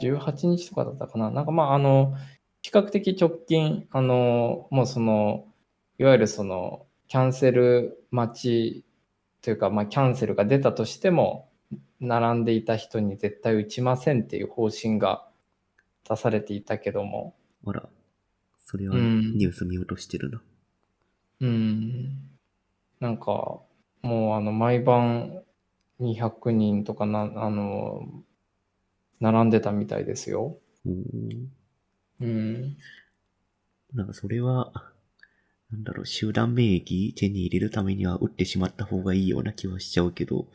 [0.00, 1.30] 18日とかだったかな？
[1.30, 2.14] なんかまあ、あの、
[2.62, 5.46] 比較的直近、あの、もうその、
[5.98, 8.84] いわゆるその、キャンセル待ち
[9.42, 11.50] というか、まあ、キャンセルが出たとしても、
[12.00, 15.26] 並んでいた人に絶対打ちませんっていう方針が
[16.08, 17.34] 出されていたけども、
[17.66, 17.88] あら、
[18.64, 20.42] それはうんニュース見落としてるな。
[21.40, 22.33] うん。
[23.00, 23.60] なんか、
[24.02, 25.42] もうあの、毎晩
[25.98, 28.08] 200人とかな、あの、
[29.20, 30.58] 並んでたみたいですよ。
[30.86, 31.50] うん
[32.20, 32.76] うん。
[33.94, 34.72] なんかそれは、
[35.70, 40.46] なんだろう、集団免疫手に入れるためには打ってしまった方がいいような気はしちゃうけど、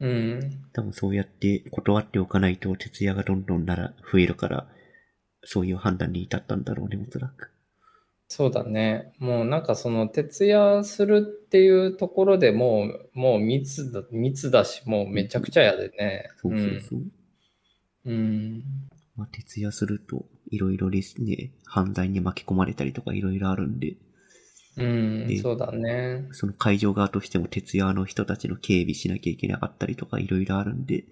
[0.00, 0.64] うん。
[0.72, 4.66] 多分そうやって断っておかないと徹夜がどんどんなら増えるから、
[5.44, 7.50] そういう判断に至ったんだろうね、おそらく。
[8.28, 9.12] そうだね。
[9.18, 16.28] もうなんかその徹夜するっていうところでもう、もう密だ、密だし、もうめちゃくちゃやでね。
[16.42, 17.02] そうそうそう。
[18.06, 18.12] うん。
[18.12, 18.62] うん。
[19.16, 23.96] まあ、徹夜すると、いろいろですね、犯罪に巻き込まれたりとかいろいろあるんで、
[24.76, 26.28] うんでそうだね。
[26.32, 31.04] その会場側としても徹夜の人たちの警備しなきゃいけなかったりとかいろいろあるんで、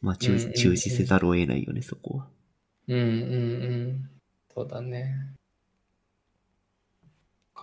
[0.00, 2.26] まあ中うんうんうん中止せざるを得ないよね、そこは。
[2.88, 3.06] うんうんう
[3.92, 4.10] ん。
[4.52, 5.14] そうだね。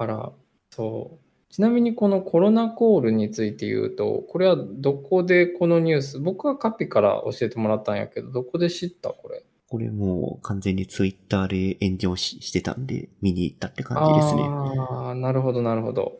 [0.01, 0.31] から、
[0.71, 1.53] そう。
[1.53, 9.43] ちなみにこのコロナコールについて言うと、これはどこでこのニュース、僕はカピから教えてもらったんやけど、どこで知ったこれ？
[9.67, 14.43] これもう完全にツイッターで炎上ししてたんで、見に行ったって感じですね。
[14.43, 16.19] ああ、なるほど、なるほど。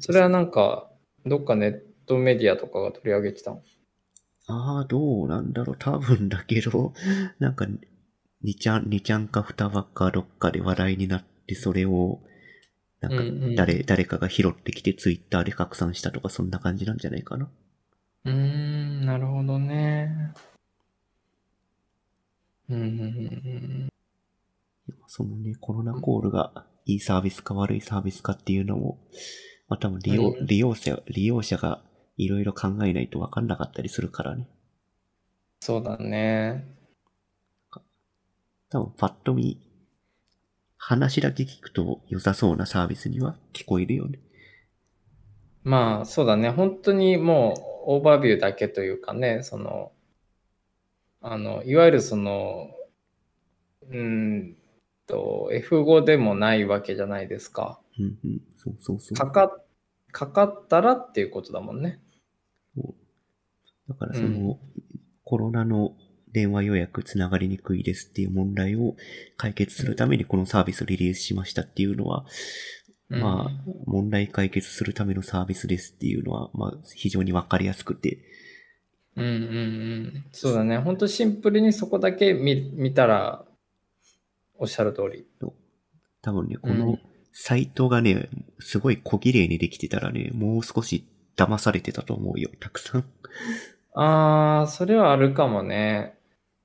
[0.00, 0.90] それはなんか、
[1.26, 3.62] どっかネットメディアとかが取り上げてたの？
[4.46, 5.76] ああ、どうなんだろう。
[5.78, 6.92] 多分だけど、
[7.38, 7.66] なんか、
[8.44, 12.20] 2ちゃん、二ちゃんか2ばっかどっかで話題になって、それを、
[13.08, 17.48] なんかうんうん誰、誰かが拾ってきてツイッターで拡散したとか、そんな感じなんじゃないかな。
[18.24, 20.32] うーん、なるほどね。
[22.68, 22.86] うん、うんう
[23.86, 23.88] ん
[25.06, 28.98] そのね、コロナコールがいいサービスか悪いサービスかっていうのも、
[29.68, 31.82] まあ多分利用、うん利用者、利用者が
[32.16, 34.48] いろいろ考えないと分かんなかったりするからね。
[35.60, 36.66] そうだね。
[38.70, 39.60] 多分パッと見、
[40.86, 44.18] 話だけ聞くと良さそうなサービスには聞こえるよね。
[45.62, 46.50] まあ、そうだね。
[46.50, 49.92] 本当にもう、オーバービューだけというかね、その、
[51.22, 52.68] あの、いわゆるその、
[53.88, 54.56] うーん
[55.06, 57.80] と、F5 でもないわけじゃないですか。
[57.98, 59.16] うんうん、そうそうそう。
[59.16, 59.56] かか、
[60.12, 61.98] かかったらっていうことだもんね。
[63.88, 64.58] だからその、うん
[65.26, 65.94] コロナの
[66.34, 68.96] 電話予約つながりにくいですっていう問題を
[69.36, 72.26] 解決するためにこのサービスをリリースしましたっていうのは、
[73.08, 78.18] うんまあ、問題解決するためのサービスですっていうのは、まあ、非常にわかりやすくて、
[79.16, 80.24] うんうんうん。
[80.32, 80.78] そうだね。
[80.78, 83.44] 本当シンプルにそこだけ見見たら、
[84.58, 85.24] おっしゃる通り。
[86.20, 86.98] 多分ね、こうんの
[87.32, 88.28] サイトがね、
[88.58, 91.06] すごい小綺麗にできてたらね、もう少し
[91.36, 93.04] 騙されてたと思うよ、たくさん。
[93.94, 96.13] ああ、それはあるかもね。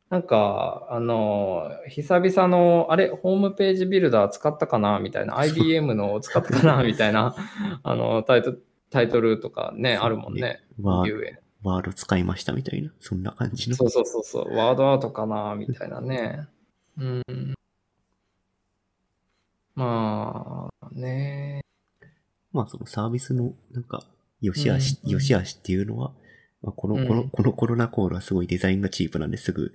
[0.10, 7.36] なんか、あの、久々の、あれ、ホームページビルダー使ったかなみたいな、IBM のを使ったかなみたいな、
[7.84, 8.56] あの、タイト
[8.90, 10.62] タイトルとかね、あるもんね。
[10.82, 13.76] ワーゆえワード使いましたみたいな、そんな感じの。
[13.76, 16.48] そうそうそうそう、ワードアートかなみたいなね。
[16.98, 17.24] うん。
[19.76, 21.62] まあ、ね。
[22.52, 24.04] まあそのサービスのなんか、
[24.42, 26.14] 良し悪し、うん良し悪しっていうのは、
[26.62, 29.74] まあ、この、この、うんこのコロナコールはすごいデザインがチープなんですぐ、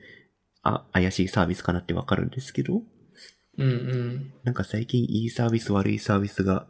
[0.65, 2.83] あ、怪しいサービスかなってわかるんですけど、
[3.59, 4.33] うんうん。
[4.43, 6.67] なんか最近いいサービス悪いサービスが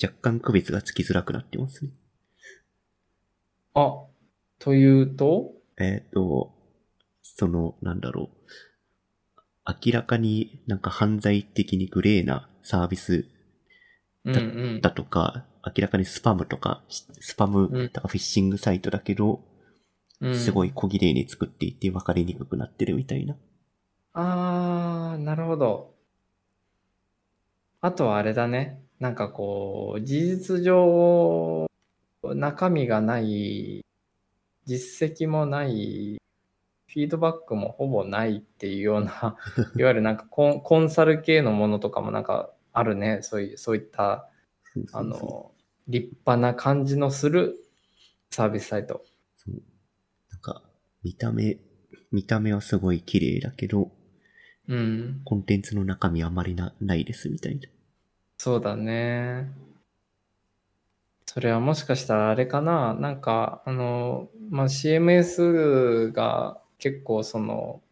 [0.00, 1.90] 若干区別がつきづらくなってますね。
[3.74, 4.04] あ、
[4.58, 5.52] というと？
[5.78, 6.54] えっ、と、
[7.22, 8.52] その、なんだろう。
[9.86, 13.26] 明らかになんか犯罪的にグレーなサービス
[14.24, 14.38] うんう
[14.76, 14.80] ん。
[14.82, 19.57] だとか、明らかにスパムとか、スパムとかフィッシングサイトだけど、うん
[20.34, 23.36] すごい小綺麗に作っていて分かりにくくなってるみたいな。
[24.14, 25.94] あー、なるほど。
[27.80, 28.82] あとはあれだね。
[28.98, 31.66] なんかこう、事実上、
[32.24, 33.84] 中身がない、
[34.64, 36.20] 実績もない、
[36.88, 39.36] フィードバックもほぼないっていうような、
[39.76, 43.20] いわゆるなんかコンコンサル系のものとかもなんかあるね。
[43.22, 44.28] そういう、そういった、
[44.92, 45.52] あの、
[45.86, 47.56] 立派な感じのする
[48.30, 49.04] サービスサイト。
[51.02, 51.58] 見た目、
[52.12, 53.90] 見た目はすごい綺麗だけど、
[54.68, 55.20] うん。
[55.24, 57.68] コンテンツの中身あまりなないですみたいな。
[58.36, 59.50] そうだね。
[61.26, 67.82] それはもしかしたらあれかななんか、あの、まあ、CMS が結構その、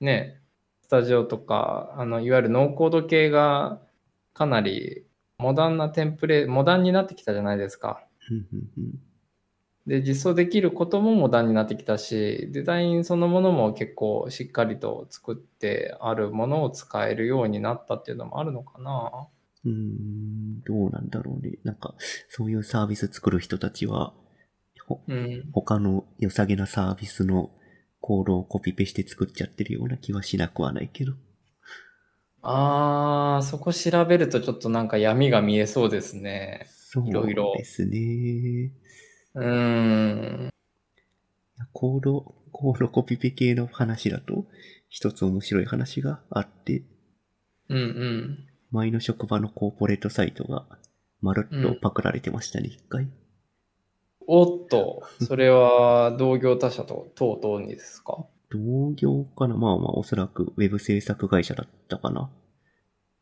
[0.00, 0.40] ね、
[0.82, 3.80] スタジオとか、あの、いわゆるノーコード系が
[4.34, 5.04] かなり
[5.38, 8.04] モダンなテンプレ、モダンになってきたじゃないですか。
[9.88, 19.28] で、実装できることもモダンになってきたし、デザインそのものも結構しっかりと作ってあるものを使えるようになったっていうのもあるのかな
[19.64, 21.58] うーん、どうなんだろうね。
[21.64, 21.94] なんか、
[22.28, 24.12] そういうサービス作る人たちは、
[24.86, 25.44] ほうん。
[25.54, 27.50] 他の良さげなサービスの
[28.02, 31.14] コードをコピペして作っちゃってるような気はしなくはないけど。
[32.42, 36.66] あー、そこ調べるとちょっとなんか闇が見えそうですね。
[36.90, 38.72] そういろいろですね。
[39.36, 40.50] いうーん。
[41.58, 44.46] やコード、コードコピペ系の話だと、
[44.88, 46.82] 一つ面白い話があって、
[47.68, 48.46] うんうん。
[48.70, 50.66] 前の職場のコーポレートサイトが、
[51.20, 53.08] まるっとパクられてましたね、一回。
[54.26, 58.26] おっと、それは同業他社と等々にですか？
[58.50, 59.56] 同業かな？
[59.56, 62.30] まあまあ、おそらくウェブ制作会社だったかな。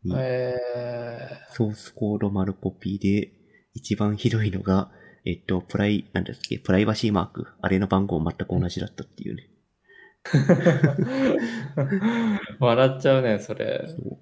[0.04, 0.56] にえ
[1.52, 3.32] ソースコード丸コピーで、
[3.74, 4.90] 一番ひどいのが、
[5.26, 7.48] えっと、プライ、なんだっけ、プライバシーマーク。
[7.60, 9.50] あれの番号全く同じだったっていうね。
[10.32, 13.84] ー、笑っちゃうね、それ。
[13.88, 14.18] そう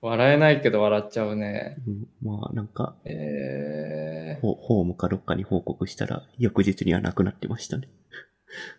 [0.00, 1.78] 笑えないけど笑っちゃうね。
[1.88, 7.88] うんまあ、なんか、えホホームかどっかに報告したら、翌日にはなくなってましたね。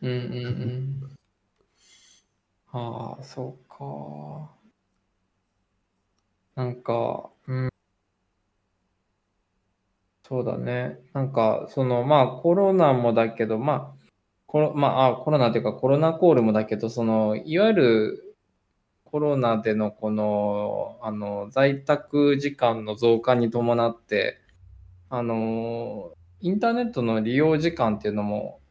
[0.01, 2.71] ー、うんうんうん。
[2.71, 4.55] ああ、そうか。
[6.55, 7.69] なんか、うん。
[10.28, 10.97] そうだね。
[11.13, 14.05] なんか、その、まあ、コロナもだけど、まあ、
[14.47, 18.36] コロ、まあ、あコロナというかコロナコールもだけど、その、いわゆる
[19.03, 24.39] コロナでのこの、あの、在宅時間の増加に伴って、
[25.11, 28.61] あの、インターネットの利用時間っていうのも、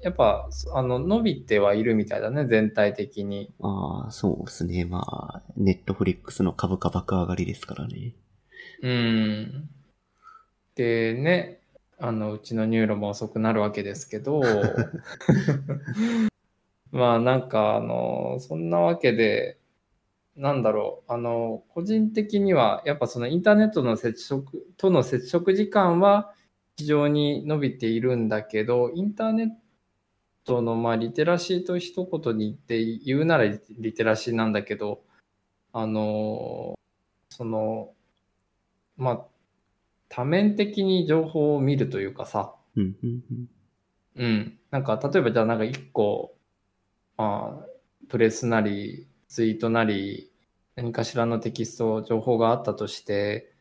[0.00, 3.52] やっぱ、あの、伸びてはいるみたいだね、全体的に。
[3.60, 4.84] ああ、そうですね。
[4.84, 8.12] まあ、 Netflix の株価爆上がりですからね。
[8.82, 9.70] うん。
[10.76, 11.60] でね、
[11.98, 14.42] あの、うちの NURO も遅くなるわけですけど、
[16.92, 19.58] まあなんか、あの、そんなわけで、
[20.36, 26.34] なんだろう、あの、個人的には、やっぱそのインターネットの接触との接触時間は
[26.76, 29.48] 非常に伸びているんだけど、インターネッ
[30.44, 33.44] トの、まあ、リテラシーと一言に言って言うなら
[33.78, 35.02] リテラシーなんだけど、
[35.72, 36.78] あの、
[37.30, 37.94] その、
[38.98, 39.26] まあ、
[40.08, 43.48] 多面的に情報を見るというかさ、うん、うん、うん。
[44.16, 44.58] うん。
[44.70, 46.34] なんか、例えばじゃあなんか一個、
[47.16, 47.66] まあ、
[48.08, 50.30] プレスなり、ツイートなり、
[50.76, 53.52] 何かしらのテキスト、情報があったとして、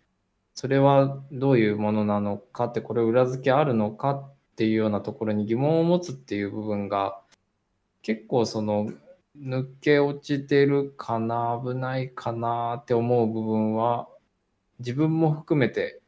[0.54, 7.20] それはどういうものなのかって、これ裏付けあるのかっていうようなところに疑問を持つっていう部分が、
[8.02, 8.92] 結構その、
[9.38, 14.08] 抜け落ちてるかな、危ないかなって思う部分は、
[14.80, 16.02] 自分も含めて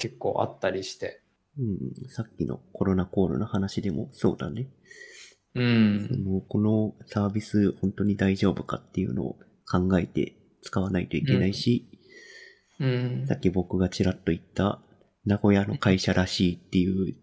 [0.00, 1.20] 結構あったりして。
[1.58, 4.68] うん、さっきのコロナコールの話でもそうだね。
[5.54, 6.24] うそん。
[6.24, 9.38] の、このサービス本当に大丈夫かっていうのを
[9.70, 11.86] 考えて使わないといけないし、
[12.78, 13.34] うんさ。
[13.34, 14.80] っき僕がちらっと言った
[15.26, 17.14] 名古屋の会社らしいっていう、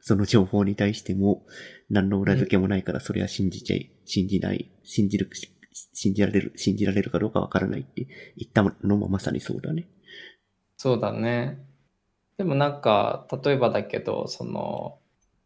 [0.00, 1.44] その情報に対しても
[1.90, 5.28] 何の裏付けもないからそれは信じちゃい、信じない、信じる、
[5.92, 8.06] 信じられる、信じられるかどうかわからないって
[8.36, 9.86] 言ったのもまさにそうだね。
[10.76, 11.58] そうだね。
[12.42, 14.98] でもなんか、例えばだけど、その、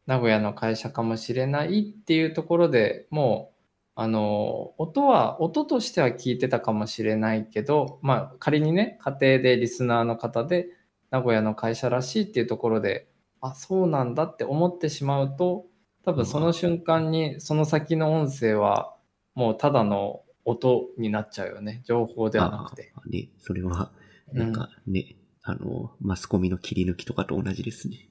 [0.07, 3.57] 名古屋の会社かもしれないっていうところでもう、
[3.97, 10.68] あの、音は、音としては聞いてたかもしれないけど、まあ仮にね、家庭でリスナーの方で、
[11.11, 13.09] 名古屋の会社らしいっていうところで、
[13.42, 15.66] あ、そうなんだって思ってしまうと、
[16.03, 18.94] 多分その瞬間にその先の音声は
[19.34, 21.82] もうただの音になっちゃうよね。
[21.84, 22.94] 情報ではなくて。
[22.97, 25.16] ああね、それは、うんなんかね、
[25.49, 28.09] あの、マスコミの切り抜きとかと同じですね。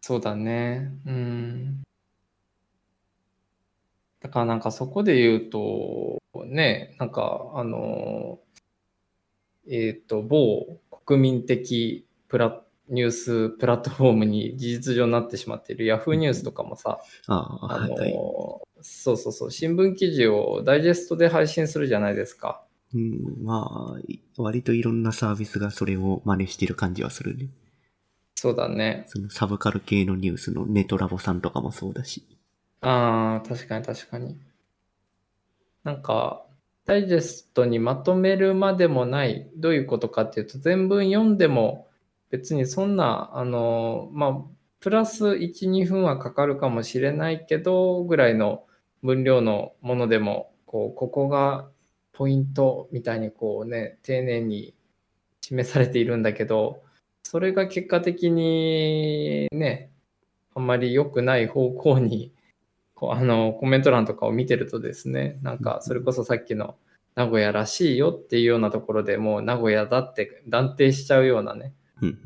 [0.00, 0.90] そうだね。
[1.06, 1.82] うん。
[4.20, 8.40] だからなんかそこで言うと、ね、なんかあの、
[9.68, 16.98] えっ、と、某国民的プラニュースプラットフォームに事実上なってしまっている Yahoo ニュースとかもさ、
[17.28, 18.12] ああ、あの、はい。
[18.80, 22.64] そうそうそう、新聞記事をダイジェストで配信するじゃないですか。
[22.94, 27.48] うん、まあ、い割といろんなサービスがそれを真似してる感じはするね。
[28.34, 29.04] そうだね。
[29.08, 32.24] そのサブカル系のニュースのネトラボさんとかもそうだし。
[32.80, 34.36] ああ、確かに確かに。
[35.84, 36.44] なんか、
[36.86, 41.88] ダイジェストにまとめるまでもない、どういうことかっていうと、全文読んでも
[42.30, 44.38] 別にそんな、あの、まあ、
[44.80, 48.64] プラス1、2分はかかるかもしれないけど、ぐらいの
[49.02, 51.68] 分量のものでも、こう、ここが
[52.18, 54.74] ポイントみたいにこうね、丁寧に
[55.40, 56.82] 示されているんだけど、
[57.22, 59.92] それが結果的にね、
[60.52, 62.32] あんまり良くない方向に
[62.94, 66.74] こうあのコメント欄とかを見てるとですね、なんかそれこそさっきの
[67.14, 72.18] 名古屋らしいよっていうようなところでもう名古屋だって断定しちゃうようなね、うん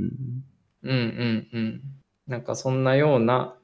[0.83, 1.83] うんうん。
[2.27, 3.57] なんかそんなような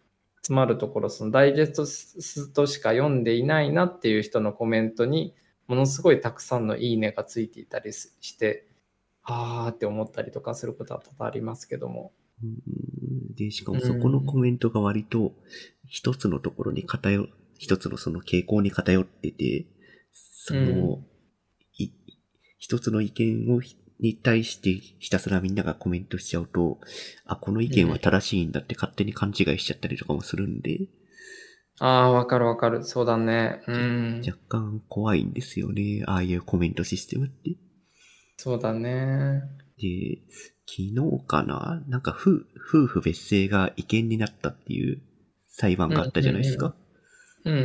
[0.43, 5.35] 詰まるところ、そのダイジェストしか読んでいないなっていう人のコメントに
[5.69, 8.67] ものすごいたくさんのいいねがついていたりして、
[9.23, 12.13] あーって思ったりとかすることは多々ありますけども。
[13.37, 15.35] で、しかもそこのコメントが割と
[15.87, 19.67] 一つのところに偏、一つのその傾向に偏ってて、
[20.13, 21.03] その、
[21.77, 21.91] い
[22.59, 26.79] 一つの意見をひに対してひたすらみんながコメントしちゃうと、
[27.27, 30.89] あ、この意見は正しいんだって勝手に勘違いしちゃったりとかもするんで、
[31.81, 32.85] あー、わかるわかる。
[32.85, 33.63] そうだね。
[33.69, 34.23] うん。
[34.27, 36.03] 若干怖いんですよね。
[36.07, 37.57] ああいうコメントシステムって。
[38.37, 39.43] そうだね。
[39.79, 40.19] で、
[40.67, 41.83] 昨日かな？
[41.89, 45.01] なんか夫、夫婦別姓が違憲になったっていう
[45.47, 46.75] 裁判があったじゃないですか。
[47.45, 47.57] うんう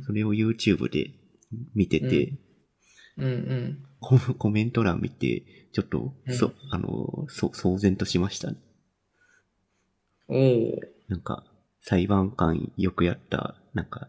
[0.00, 1.10] んそれを YouTube で
[1.74, 2.38] 見てて、
[3.18, 3.24] うん。
[3.24, 3.84] うんうん。
[4.00, 8.56] ココメント欄見て、ちょっと、うんそ、あの、そ、騒然としましたね。
[10.28, 10.80] おお。
[11.08, 11.44] なんか、
[11.82, 14.08] 裁判官よくやった、なんか、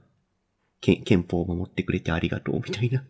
[0.80, 3.04] け憲法を守ってくれてありがとうみたいな。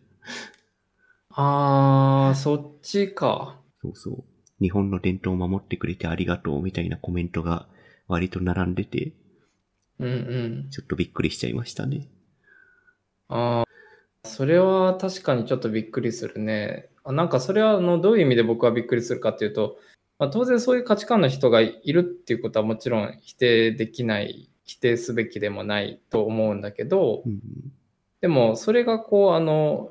[1.30, 3.60] あー、そっちか。
[3.82, 4.24] そうそう。
[4.60, 7.66] 日本の伝統を守ってくれてありがとうみたいなコメントが
[8.08, 9.12] 割と並んでて、
[9.98, 10.12] うんう
[10.66, 10.70] ん。
[10.70, 12.08] ちょっとびっくりしちゃいましたね。
[13.28, 16.88] ああ、それは確かにちょっとびっくりするね。
[17.04, 19.78] あなんかそれはあのどういう意味で僕はびっくりするかっていうと、
[20.18, 27.40] まあ、当然そういう価値観の人がいるっていうことはもちろん否定できない、否定すべきでもないと思うんだけどう、ん。
[28.20, 29.90] でもそれがこうあの、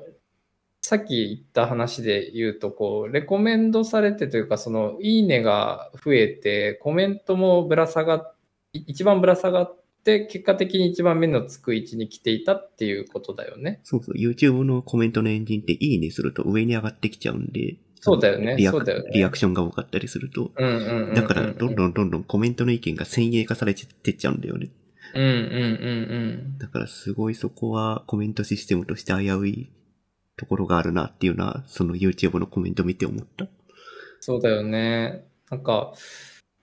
[0.86, 8.36] さっき言った話で言うと、こう、レコメンドされてというか、その、いいねが増えて、コメントもぶら下がっ、
[8.74, 13.80] い一番ぶら下がって、結果的に一番目のつく位置に来ていたっていうことだよね。
[13.82, 14.14] そうそう。
[14.14, 17.78] YouTube のコメントのエンジンっていいねすると上に上がってきちゃうんで。
[18.04, 20.52] そうだよねリアクねリアクションが多かったりすると。
[20.54, 21.14] うんうんうんうんうん。
[21.14, 24.68] だから、どんどんどんどんコメントの意見が先鋭化されてっちゃうんだよね。
[25.14, 25.32] うんうんう
[26.54, 29.70] んだからすごいそこはコメントシステムとして危うい
[30.36, 33.46] ところがあるなっていうのは、その YouTube のコメント見て思った。
[34.20, 35.24] そうだよね。
[35.50, 35.94] なんか、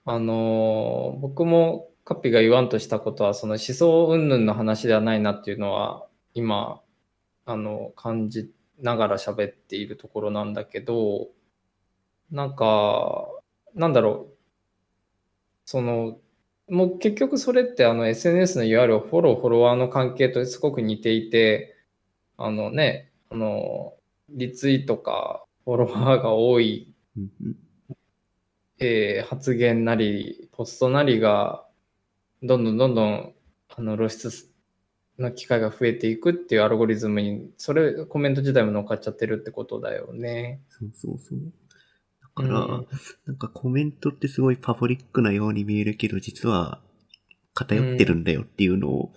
[0.04, 6.80] あのー僕もカッピが言わんとしたことは、その思想云々の話ではないなっていうのは、今、
[7.46, 8.50] あの、感じ
[8.82, 11.30] ながら喋っているところなんだけど、
[12.32, 13.28] なんか、
[13.74, 14.36] なんだろう。
[15.64, 16.18] その、
[16.68, 21.76] もう結局それってあの SNS のいわゆるフォロー、フォロワーの関係とすごく似ていて、
[22.38, 23.94] あのね、あの、
[24.30, 26.94] リツイートかフォロワーが多い
[28.78, 31.66] えー発言なり、ポストなりが、
[32.42, 33.36] どんどんどんどん、
[33.70, 34.51] あの、露出す、
[35.22, 40.62] の機会が増えていくっていうアルゴリズムに、それ、コメント自体も乗っかっちゃってるってことだよね。
[40.68, 41.38] そうそうそう。
[42.20, 42.86] だから、うん
[43.26, 46.82] なんかコメントってすごいパブリックなように見えるけど、実は
[47.54, 49.12] 偏ってるんだよっていうのを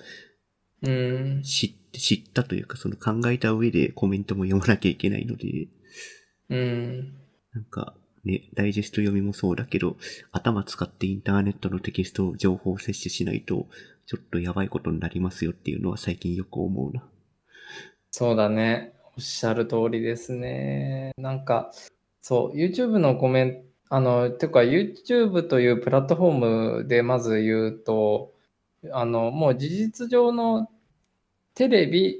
[0.81, 1.41] うん。
[1.43, 5.67] 知って、知ったというか、その考えた上でコメントも読まなきゃいけないので、
[6.49, 7.13] うん。
[7.53, 7.95] なんか
[8.25, 9.97] ね、ダイジェスト読みもそうだけど、
[10.31, 13.67] 頭使ってインターネットのテキスト情報を摂取しないと、
[14.05, 17.03] ちょっとやばいことになりますよっていうのは最近よく思うな。
[18.11, 18.93] そうだね。
[19.17, 21.11] おっしゃる通りですね。
[21.17, 21.71] なんか、
[22.21, 28.33] そう、YouTube のコメント、あの、てか YouTube というプラットフォームでまず言うと、
[28.91, 30.69] あの、もう事実上の
[31.53, 32.19] テレビ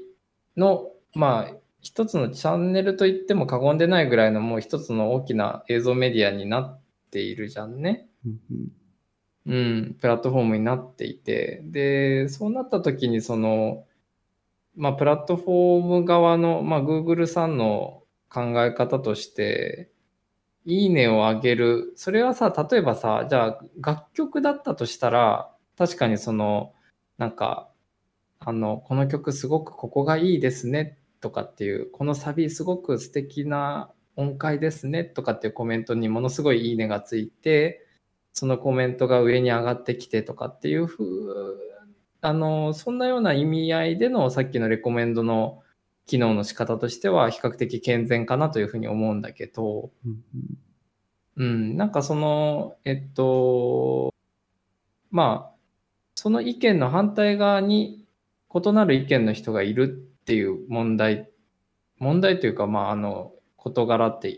[0.56, 6.80] の、まあ、一つのチャンネルと言っても過言でないぐらいのもう一つの大きな映像メディアになっ
[7.10, 8.08] ているじゃんね。
[9.46, 13.84] うん、プラットフォームになっていて、で、そうなった時に、その、
[14.74, 19.90] まあ、プラットフォーム側の、まあ、Google さんの考え方として、
[20.64, 21.92] いいねを上げる。
[21.94, 26.74] それはさ、例えばさ、じゃあ、楽曲だったとしたら、確かにその、
[27.18, 27.70] なんか、
[28.40, 37.85] あの、この曲すごくここがいいですね、とかっていう、このサビすごく素敵な音階ですね、とかっていうコメントにものすごいいいねがついて、
[38.38, 41.56] そのコメントが上に上がってきてとかっていうふう、
[42.20, 45.62] あの、そんなような意味合いでのさっきのレコメンドの
[46.04, 50.20] 機能の仕方としては比較的健全かなというふうに思うんだけど、うん
[51.38, 54.12] うん、なんかその、えっと、
[55.10, 55.56] まあ、
[56.14, 58.06] その意見の反対側に
[58.54, 61.30] 異なる意見の人がいるっていう問題、
[61.96, 64.36] 問題というか、まあ、あの、事柄って、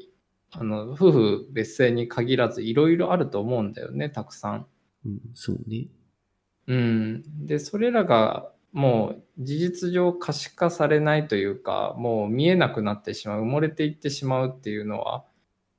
[0.53, 4.67] あの、夫婦別姓に限らずいろいろあると思うんだよね、たくさん。
[5.07, 5.89] うん、そうね。
[6.67, 7.47] うん。
[7.47, 15.25] で、それらがもう事実上可視化されないというか、もう見えなくなってしまう、埋もれていってしまうっていうのは、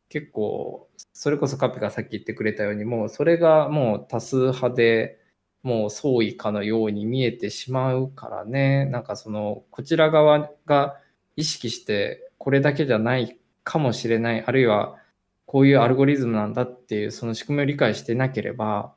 [0.09, 5.19] 結構、それこそカピがさっき言ってくれたように、もうそれがもう多数派で、
[5.63, 10.97] もう相違かのように見えてしまうからね、なんかその、こちら側が
[11.35, 13.38] 意識して、これだけじゃない
[13.69, 14.97] かもしれない、あるいは、
[15.45, 18.95] こういうアルゴリズムなんだっていう、その仕組みを理解してなければ、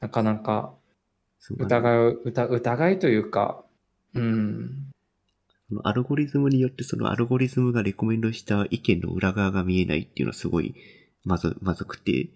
[0.00, 0.74] なかなか
[1.56, 3.64] 疑う、疑疑いというか、
[4.12, 4.92] うん、
[5.70, 10.74] そのアルゴリズムによってそのアルゴリズムがレコメンドした意見の裏側が見えないっていうのはすごい
[11.24, 12.28] まず、まずくて、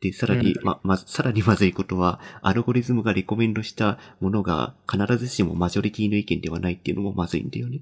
[0.00, 0.64] で、さらに、うん。
[0.64, 7.80] ま、ま、さらにまずいことは、アルゴリズムがレコメンドしたものが必ずしもマジョリティの意見ではないっていうのもまずいんだよね。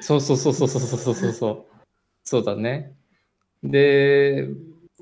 [0.00, 1.66] そうそうそうそうそうそうそうそう。
[2.24, 2.94] そうだね。
[3.62, 4.48] で、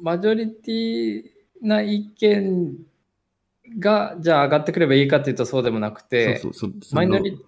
[0.00, 1.22] マジョリティ
[1.62, 2.76] な意見
[3.78, 6.94] が、じゃあ上がってくればいいかっていうとそうでもなくて、そうそうそう。
[6.94, 7.38] マイノリ、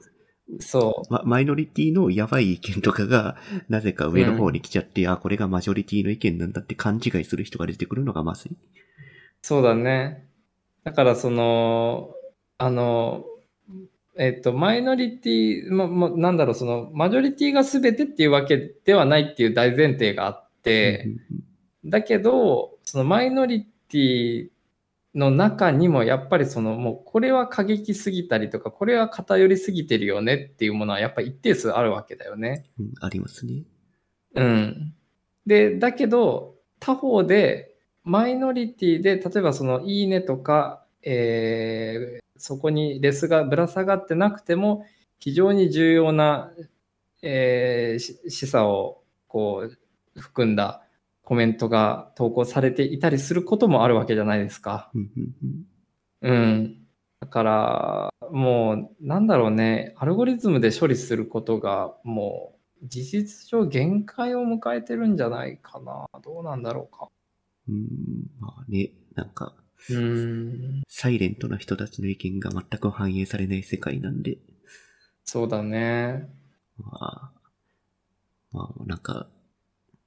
[0.61, 1.13] そう。
[1.13, 3.37] ま、マイノリティのやばい意見とかが、
[3.69, 8.53] なぜか上の方に来ちゃって、あ、これがマジョリティの意見なんだって勘違いする人が出てくるのがまずい。
[9.43, 10.27] そうだね。
[10.85, 12.15] だからその、
[12.59, 13.25] あの、
[14.21, 21.09] えっと、マイノリティ、ま、ま、なんだろう、その、マジョリティが全てっていうわけではないっていう大前提があって、
[21.87, 24.49] だけど、そのマイノリティ
[25.15, 32.67] の中にもやっぱりそのもうこれは過激すぎたりとか、これは偏りすぎてるよねっていうものはやっぱり一定数あるわけだよね。
[32.79, 33.63] うん、うんありますね。
[34.35, 34.95] うん。
[35.47, 44.85] で、だけど、他方で、マイノリティで、例えばそのいいねとか、えーそこにレスがぶら下がってなくても、
[45.19, 46.51] 非常に重要な、
[47.23, 49.69] えーし示唆をこ
[50.17, 50.83] う含んだ
[51.23, 54.91] コメントが投稿されていたりすることもあるわけじゃないですか。
[56.23, 56.87] うん。
[57.21, 66.09] だから、もう、なんだろうね、アルゴリズムで処理することが、もう、事実上限界を迎えてるんじゃないかな。
[66.23, 67.09] どうなんだろうか。
[67.69, 67.87] うん、
[68.41, 69.55] まあね、なんか、
[69.89, 70.83] うん。
[70.89, 74.39] サイレントな人たちの意見が全く反映されない世界なんで、
[75.25, 76.29] そうだね。
[76.79, 77.31] まあ、
[78.53, 79.29] まあ、なんか、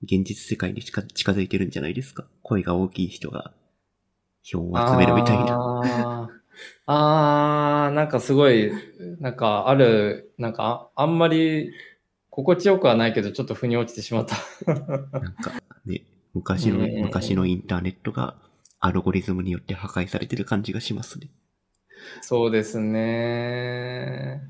[0.04, 2.26] 現実世界に近近づいてるんじゃないですか？
[2.42, 3.54] 声が大きい人が
[4.44, 5.56] 票を集めるみたいな。
[5.56, 6.34] あー
[6.86, 8.72] あー、なんかすごい、
[9.20, 11.72] なんかある、なんかああんまり
[12.30, 14.36] 心地よくはないけど、ちょっと腑に落ちてしまった。
[15.20, 15.52] なんか
[15.86, 16.04] ね、
[16.34, 18.36] 昔の、うん昔のインターネットが
[18.86, 21.30] アルゴリズムによって破壊されてる感じがしますね。
[22.22, 24.42] そうですね。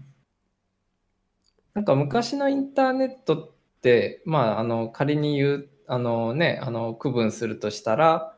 [1.74, 8.36] なんか昔のインターネットって、まあ、あの、仮に言う、あのね、あの、区分するとしたら、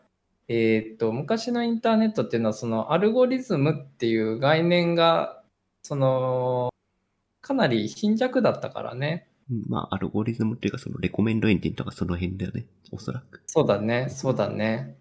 [0.48, 5.41] えーっと、昔のインターネットっていうのは、そのアルゴリズムっていう概念が
[5.86, 6.74] その、
[7.41, 9.30] かなり貧弱だったからね。
[9.52, 12.66] うんまあ、アルゴリズムっていうか、そのレコメンドエンジンとかその辺だよね。
[12.91, 13.43] おそらく。
[13.46, 14.98] そうだね、そうだね。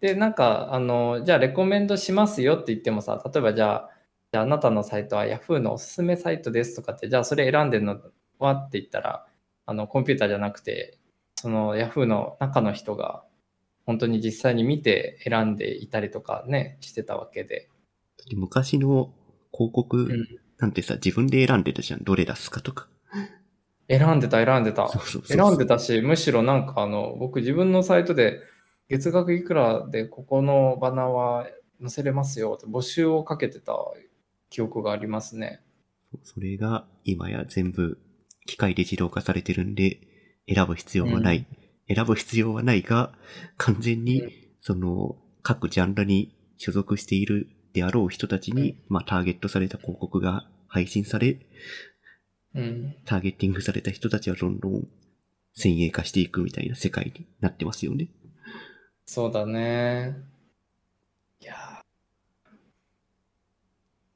[0.00, 3.90] で、なんか、あの、じゃあ、レコメンドしますよって言ってもさ、例えばじゃあ、
[4.32, 7.98] じゃあ、あなたのサイトは Yahoo のおすすめサイトですとかって、じゃあ、それ選んでるの
[8.38, 9.26] はって言ったら、
[9.64, 10.98] あの、コンピューターじゃなくて、
[11.34, 13.24] その Yahoo の中の人が、
[13.84, 17.68] 本当に実際に見て選んでいたりとかね、してたわけで。
[18.28, 19.12] で昔の
[19.52, 20.26] 広告うん
[20.58, 22.02] なんてさ、自分で選んでたじゃん。
[22.02, 22.88] どれ出すかとか。
[23.88, 25.02] 選んでた、選んでたそう。
[25.02, 28.40] そうそう選んでたし、むしろなんかあの、僕自分のサイトで
[28.88, 31.46] 月額いくらでここのバナーは
[31.80, 33.74] 載せれますよって募集をかけてた
[34.50, 35.60] 記憶がありますね。
[36.22, 37.98] それが今や全部
[38.46, 40.00] 機械で自動化されてるんで、
[40.48, 41.46] 選ぶ必要はない。
[41.88, 43.12] 選ぶ必要はないが、
[43.58, 44.22] 完全うんに、
[44.60, 51.38] その、各ジャンルに所属しているであろう人たちに、まあ、ターゲットされた広告が配信され、
[52.54, 52.96] うん。
[53.04, 54.88] ターゲッティングされた人たちはどんどん
[55.54, 58.08] 先鋭化していくみたいな世界になってますよね。
[59.06, 60.16] そうだね。
[61.40, 61.54] いや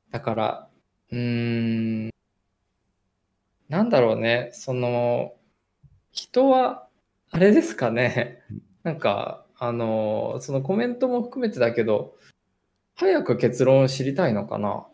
[0.09, 0.13] ー。
[0.13, 0.71] だから、
[1.11, 2.11] うーん、
[3.69, 5.33] なんだろうね、その、
[6.13, 6.89] 人は、
[7.31, 8.43] あれですかね。
[8.51, 12.17] うん、なんか、あの、そのコメントも含めてだけど、
[12.97, 14.87] 早く結論を知りたいのかな。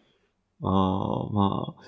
[0.62, 1.82] ああ、まあ、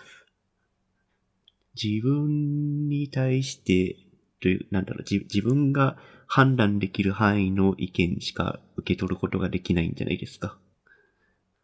[1.81, 3.97] 自分に対して、
[4.41, 5.97] という、なんだろう、自自分が
[6.29, 10.57] 判断できる範囲の意見しか受け取ることができないんじゃないですか。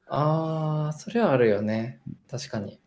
[0.07, 2.01] ああ、それはあるよね。
[2.29, 2.81] 確かに。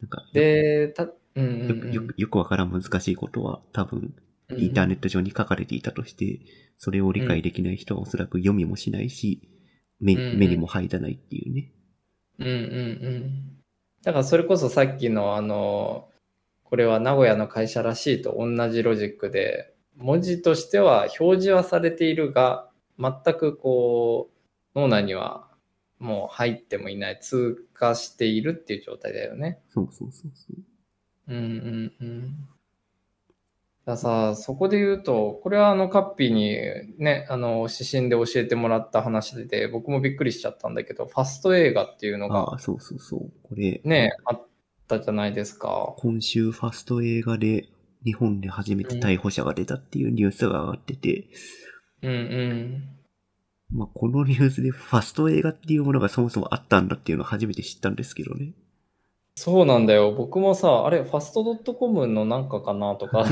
[0.00, 1.04] なんか、で、た、
[1.34, 4.14] うんうんうんよくよくわからん難しいことは多分、
[4.56, 6.40] インターネット上に書かれていたとして、
[6.78, 9.48] それを理解できない人はおそらく読みもしないし、
[10.00, 11.72] 目うんうん目にも入らないっていうね。
[12.38, 13.62] うんうんうん。
[14.02, 16.10] だからそれこそさっきのあの、
[16.64, 22.68] これは名古屋の会社らしいと同じロジックで、文字としては表示はされているが、
[22.98, 24.30] 全くこ
[24.74, 25.48] う、脳内には
[25.98, 29.60] もう入ってもいない、通過しているっていう状態だよね。
[29.68, 30.62] そうそうそうそう。
[31.28, 32.48] うんうんうん。
[33.86, 36.58] ださ、そこで言うと、これはあのカッピーに
[36.98, 43.32] ね、あの指針で教えてもらった話で、僕もびっくりしちゃったんだけど、ファスト映画っていうのがああ、そうそうそう。
[43.44, 44.46] これ、ね、あっ
[44.88, 45.94] たじゃないですか。
[45.98, 47.68] 今週ファスト映画で
[48.04, 51.28] 日本で初めて逮捕者が出たっていうニュースが上がってて、
[52.02, 52.96] うんうん。
[53.72, 58.52] まあ、このニュースでファスト映画っていうものがそもそもあったんだっていうのを初めて知ったんですけどね。
[59.34, 60.12] そうなんだよ。
[60.12, 63.26] 僕もさ、あれ、ファストドットコムのなんかかなとか、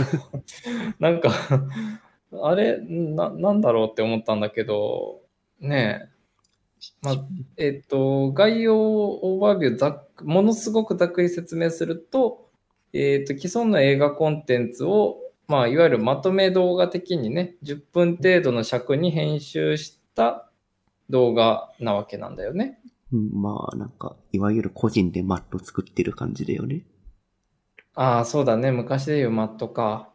[1.01, 1.31] なんか、
[2.43, 5.23] あれな、なんだろうって思ったんだけど、
[5.61, 6.15] ねえ、
[7.01, 7.25] まあ、
[7.57, 12.44] えっと、概要オーバービューざものすごくざっくり説明すると、
[12.95, 15.19] えっと、既存の映画コンテンツを、
[15.49, 20.49] まあ、いわゆるまとめ動画的にね、10分程度の尺に編集した
[21.11, 22.79] 動画なわけなんだよね。
[23.13, 26.83] うん、まあ、なんか、いわゆる個人でマット作ってる感じだよね。
[27.97, 28.71] ああ、そうだね。
[28.71, 30.11] 昔で言うマットか。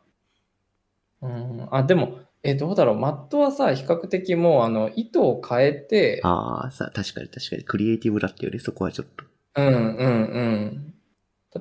[1.21, 1.67] うん。
[1.71, 2.95] あ、でも、え、どうだろう。
[2.97, 9.25] マットはさ、比較的もう、あの、糸を変えて、ああ、さ、確かに確かに、クリエイティブだったよね、そこはちょっと。
[9.55, 10.88] うんうんうん。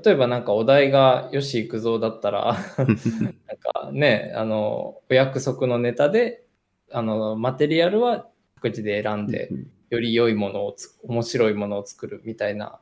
[0.05, 2.97] 例えばなんかお題が吉幾三だったら、なん
[3.57, 6.45] かね、あの、お約束のネタで、
[6.93, 12.79] あの、マテリアルは各自で選んでう、んより良いものをつ、面白いものを作るみたいな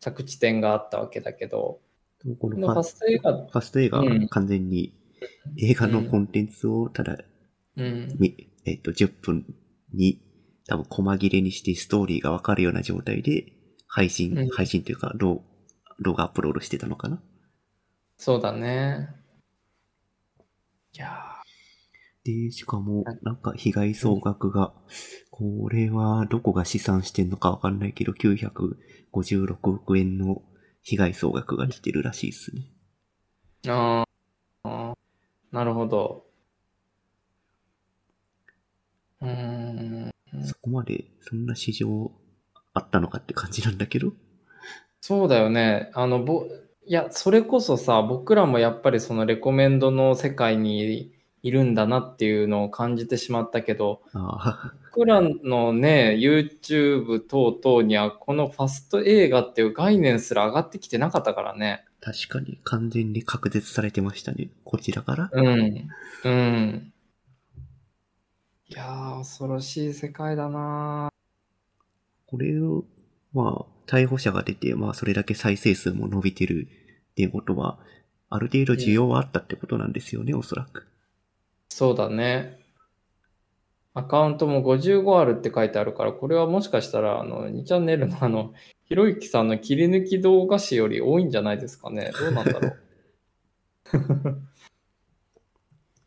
[0.00, 1.80] 着地点があったわけだけど、
[2.38, 4.28] このファスト映画、ファスト映画はうん。
[4.28, 4.94] 完全に
[5.58, 7.18] 映画のコンテンツをただ、
[7.76, 9.44] うん、みえっ、と、10分
[9.92, 10.20] に
[10.66, 13.52] 多分細切れにしてストーリーがわかるような状態で
[13.86, 14.48] 配信、うん。
[14.50, 15.42] 配信というか動
[16.00, 17.22] 動画アップロードしてたのかな？
[18.16, 19.08] そうだね。
[20.94, 21.34] いや
[22.24, 24.72] で、しかもはい、なんか被害総額が、
[25.30, 30.42] これはどこが試算してんのかわかんないけど、956億円の
[30.82, 32.62] 被害総額が出てるらしいですね。
[33.64, 34.94] ーあー
[35.52, 36.26] なるほど。
[39.20, 40.10] うーん。
[40.44, 42.10] そこまで、そんな市場
[42.72, 44.12] あったのかって感じなんだけど。
[45.06, 45.90] そうだよね。
[45.92, 46.46] あの、ぼ、
[46.86, 61.84] いや、それこそさ、僕らもやっぱりそのレコメンドの世界にいるんだなっていうのを感じてしまったけど、ああ、僕らのね、YouTube 等々にはこのファスト映画っていう概念すら上がってきてなかったからね。
[62.00, 64.48] 確かに完全に隔絶されてましたね。
[64.64, 65.30] こちらから。
[65.30, 65.88] うん。
[66.24, 66.92] うん。
[68.70, 71.10] いやー、恐ろしい世界だな
[72.24, 72.86] これを、
[73.34, 76.68] まあ、逮捕者が出て、まあそれだけ再生数も伸びてる
[77.12, 77.78] っていうことは、
[78.30, 80.86] ある程度需要はあったってことなんですよね、おそらく。
[81.68, 82.58] そうだね。
[83.94, 88.52] アカウントも55あるって書いてあるから、これはもしかしたら、あの、2チャンネルのあの、
[88.86, 92.10] ひろゆきさんの切り抜き動画誌より多いんじゃないですかね。
[92.18, 92.76] どうなんだろう。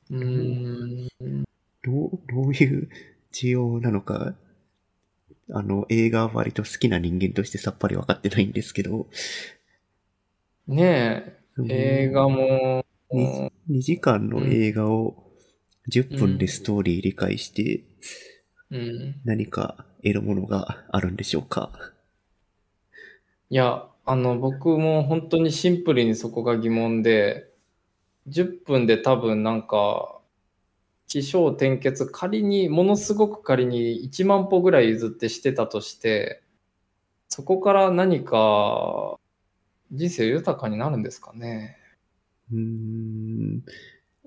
[0.11, 1.43] うーん。
[1.83, 2.89] どう、どういう
[3.31, 4.35] 需要なのか、
[5.51, 9.07] あの、映画は割と好きな人間としてさっぱり分かってないんですけど、
[10.67, 11.39] ねえ、
[11.69, 15.23] 映画も、2, 2時間の映画を
[15.87, 17.83] 10分でストーリー理解して
[18.69, 19.15] うん。
[19.23, 21.71] 何か得るものがあるんでしょうか。
[23.49, 27.49] いや、あの、僕も本当にシンプルにそこが疑問で、
[28.27, 30.16] 10分で多分なんか、
[31.07, 36.43] 起承転結、仮に、ものすごく仮に1万歩ぐらい譲ってしてたとして、
[37.29, 39.19] そこから何か
[39.91, 41.77] 人生豊かになるんですかね？
[42.51, 43.63] うーん、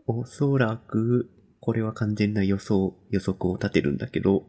[0.07, 4.47] おそらく、これは完全な予想、予測を立てるんだけど、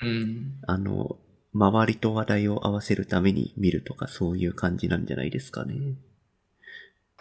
[0.00, 0.66] うん。
[0.66, 1.20] あの、
[1.52, 5.76] 周りと話題を合わせるために見るとかそういう感じなんじゃないですかね。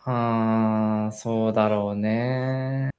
[0.03, 2.90] あー、そうだろうね。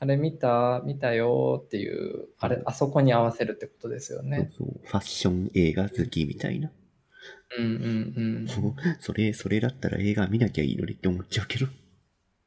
[0.00, 0.82] あれ見た？
[0.84, 4.50] 見たよっていう、あれ、あそこに合わせるってことですよね。
[4.56, 6.70] そうそうファッション映画好きみたいな。
[7.58, 8.46] うんうんうん。
[9.00, 11.66] それ、それだったら映画見なきゃいいのにって思っちゃうけど。
[11.66, 11.68] い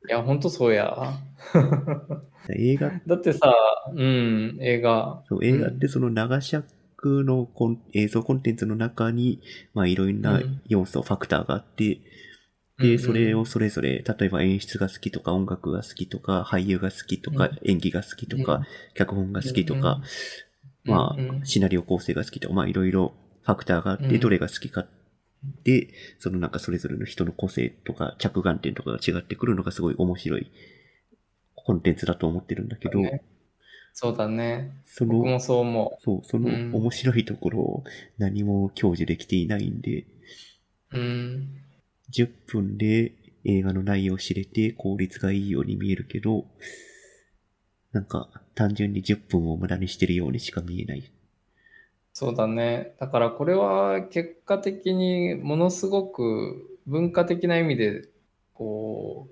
[0.07, 1.13] や、ほんとそうや。
[2.49, 3.53] 映画、だってさ、
[3.93, 5.23] うん、映画。
[5.27, 9.41] そう映画ってその長尺のコン映像コンテンツの中に、
[9.73, 11.99] まあいろんなうん要素、ファクターがあって、
[12.81, 17.59] で、それをそれぞれ、例えば演出が好きとか、音楽が好きとか、俳優が好きとか、うん。
[17.63, 20.01] 演技が好きとか、脚本が好きとか、
[20.85, 23.13] うんまあ、シナリオ構成が好きとか、まあいろいろ
[23.43, 24.19] ファクターがあって、うん。
[24.19, 24.85] どれが好きか
[25.63, 30.51] で、そのなんかそれぞれの人の個性とか着眼点とかが違ってくるのがすごい面白い
[31.55, 33.23] コンテンツだと思ってるんだけど、ね。
[33.93, 34.71] そそうだね。
[34.85, 36.71] その、僕もそう思そう、そのうん。
[36.73, 37.83] 面白いところを
[38.17, 40.05] 何も享受できていないんで、
[40.91, 40.97] う。
[40.97, 41.60] うん。
[42.11, 46.45] 10分で映画の内容を知れて効率がいいように見えるけど、
[47.91, 51.11] なんか単純に10分を無駄にしてるようにしか見えない。
[52.13, 52.93] そうだね。
[52.99, 58.09] だからこれは結果的にものすごく文化的な意味で、
[58.53, 59.27] こ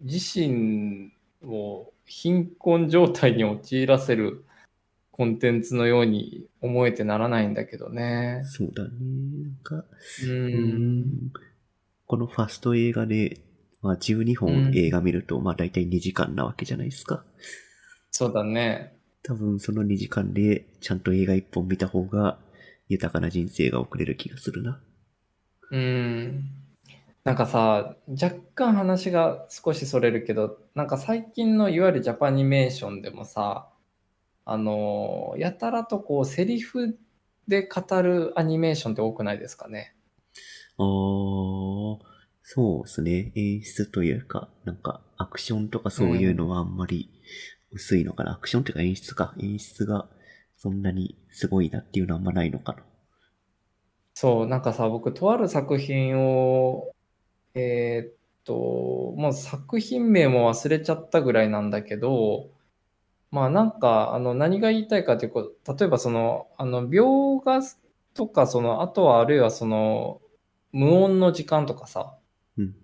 [0.00, 1.12] う、自身
[1.44, 4.44] を貧困状態に陥らせる
[5.12, 8.42] コンテンツのように思えてならないんだけどね。
[8.44, 8.90] そうだね。
[8.90, 9.84] なんか、
[10.24, 11.32] うん。
[12.12, 13.38] んこのファスト映画で、
[13.80, 17.24] まあ12う本ん映画見ると、まあ大体2時間なわけじゃないですか。
[18.12, 18.96] そうだね。
[19.24, 22.38] 多分その2時間でちゃんと映画1本見た方が
[22.88, 24.80] 豊かな人生が送れる気がするな。
[25.70, 26.50] うん。
[27.24, 33.70] なんかさ、若干話が少しそれるけど、なんか最近のいわゆるジャパニメーションでもさ、
[34.46, 36.98] あの、やたらとこう、セリフ
[37.48, 39.94] で語るアニメーションって多くないですかね。
[40.78, 41.98] あー、
[42.42, 43.32] そうですね。
[43.36, 47.08] 演出というか、なんかアクションとかそういうのはあんまり
[47.72, 48.32] 薄いのかな。
[48.32, 49.34] アクションというか演出か。
[49.38, 50.08] 演出が
[50.56, 52.82] そんなにすごいなっていうのはあんまないのかな。
[54.14, 56.94] そう、なんかさ、僕、とある作品を、
[57.54, 58.14] えーっ
[58.44, 58.54] と、
[59.18, 62.50] もう作品名も忘れちゃったぐらいなんだけど、
[63.32, 65.32] まあなんか、あの、何が言いたいかという
[65.64, 67.62] と、例えばその、あの、描画
[68.14, 70.21] とか、その、あとはあるいはその、
[70.72, 72.18] 無音の時間とかさ、
[72.58, 72.74] うん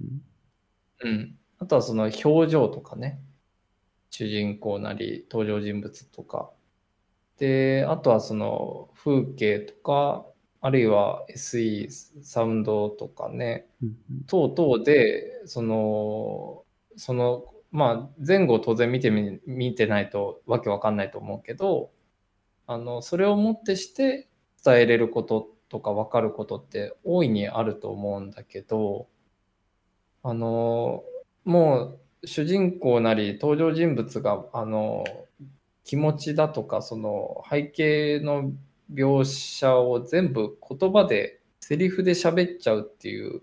[1.04, 1.38] うん。
[1.58, 3.20] あとはその表情とかね。
[4.10, 6.50] 主人公なり登場人物とか。
[7.38, 10.26] で、あとはその風景とか、
[10.60, 11.88] あるいは SE、
[12.22, 13.68] サウンドとかね。
[13.82, 13.88] うん。
[13.88, 16.64] うん等々で、その、
[16.96, 21.90] その、まあ前後当然見てみ、見てないとわけわかんないと思うけど、
[22.66, 24.28] あの、それをもってして
[24.64, 29.08] 伝えれることとかわかることって大いにあると思うんだけど、
[30.22, 31.04] あの、
[31.44, 35.04] もう主人公なり登場人物が、あの、
[35.84, 38.52] 気持ちだとか、その背景の
[38.92, 43.42] 描写を全部言葉で、セリフで喋っちゃうっていう、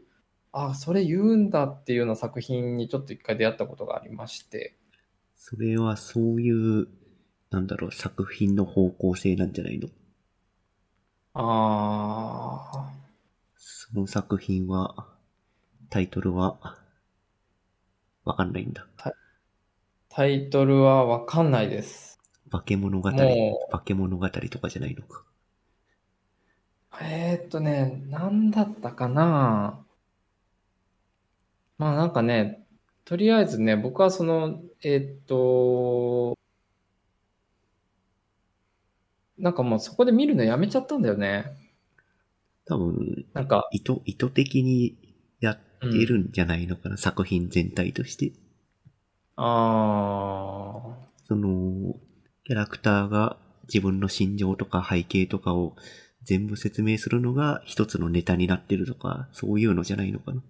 [0.52, 4.76] あ、それ言うんだっていうような作品にちょっと一回出会ったことがありまして、
[5.36, 6.88] それはそういう、
[7.52, 9.90] なんだろう、作品の方向性なんじゃないの？
[11.36, 13.06] ああ、
[13.58, 15.10] その作品は、
[15.90, 16.78] タイトルは、
[18.26, 18.86] わかんないんだ。
[20.10, 22.20] タイトルはわかんないです。
[22.50, 25.24] 化け物語、も化け物語とかじゃないのか。
[27.00, 29.86] えーっとね、なんだったかな
[31.78, 32.66] まあなんかね、
[33.06, 36.35] とりあえずね、僕はその、えーっと、
[39.38, 41.58] なんかもうそこで見るのやめちゃったんだよね。
[42.66, 44.96] 多分、なんか、意図、意図的に
[45.40, 45.60] やっ
[45.90, 48.34] てるんじゃないのかな、作品全体として。
[49.38, 50.96] あ
[51.28, 52.00] その、
[52.46, 55.76] キャラクターが自分の心情とか背景とかを
[56.24, 60.42] 全部説明するのが一つのネタになってるとか、そういうのじゃないのかな。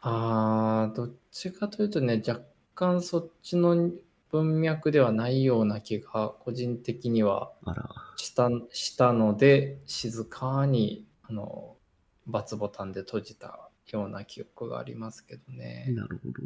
[0.00, 2.42] あ、あーどっちかというとね、若
[2.74, 3.90] 干そっちの
[4.34, 7.52] 文脈ではないような気が個人的には
[8.16, 11.76] したしたので、静かに、あの、
[12.30, 15.86] ×ボタンで閉じたような記憶がありますけどね。
[15.90, 16.42] なるほど。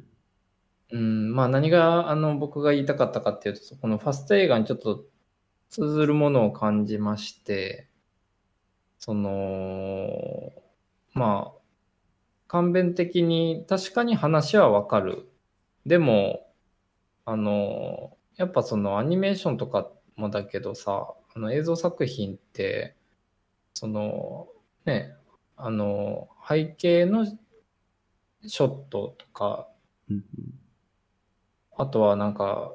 [0.91, 5.07] うん、まあ何があの僕が言いたかったかっていうと、このファスト映画にちょっと
[5.71, 7.89] 通ずるものを感じまして、
[8.99, 10.53] その、
[11.15, 11.59] まあ、
[12.49, 15.27] 簡便的に確かに話はわかる。
[15.87, 16.48] でも、
[17.31, 22.97] あの、やっぱそのアニメーションとかもだけどさ、あの映像作品って、
[23.75, 24.49] その、
[24.87, 25.13] ね、
[25.55, 29.69] あの、背景のショットとか、
[31.77, 32.75] あとはなんか、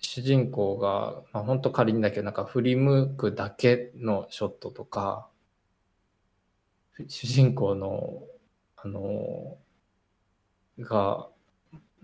[0.00, 5.28] 主人公が、まあ、本当仮にだけど、なんか振り向くだけのショットとか、
[7.06, 8.24] 主人公の、
[8.74, 9.56] あの、
[10.80, 11.28] が、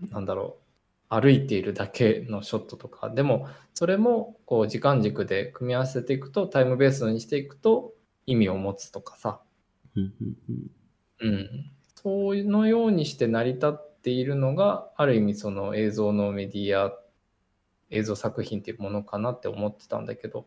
[0.09, 0.66] なんだろう、
[1.09, 7.93] 歩いているだけのショットとか、でも、それも、こう、時間軸で組み合わせていくと、タイムベースにしていくと、
[8.25, 9.41] 意味を持つとかさ、
[11.19, 16.93] うんそのようにして成り立っているのがある意味その映像のメディア
[17.89, 20.45] 映像作品っていうものかなって思ってたんだけど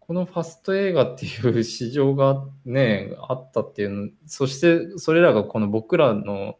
[0.00, 6.56] このファスト映画っていう市場がねあったっていうのそしてそれらがこの僕らの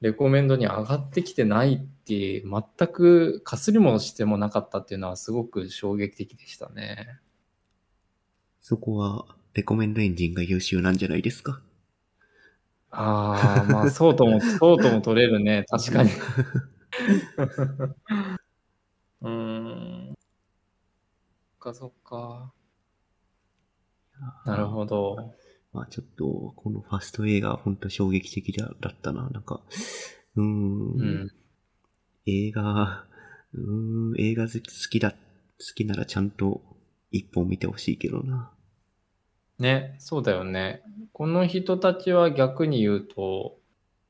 [0.00, 7.20] レコメンドに上がってきてないって全くかすりもしてもなかったっていうのはすごく衝撃的でしたね。
[8.60, 11.60] そこは、レコメンドエンジンが優秀なんじゃないですか？
[12.90, 15.64] ああ、まあそうとも、 そうとも取れるね。
[15.68, 16.10] 確かに。
[19.22, 19.30] うー
[20.12, 20.16] ん。
[21.60, 22.52] そっかそっか。
[24.44, 25.16] なるほど。
[25.76, 29.28] まあちょっと、このファスト映画は本当衝撃的だだったな。
[29.28, 29.60] なんか、
[30.34, 31.30] うーん、うん。
[32.24, 33.04] 映画、
[33.52, 35.16] うーん、映画好き好きだ、好
[35.74, 36.62] きならちゃんと
[37.10, 38.50] 一本見てほしいけどな。
[39.58, 40.82] ね、そうだよね。
[41.12, 43.58] この人たちは逆に言うと、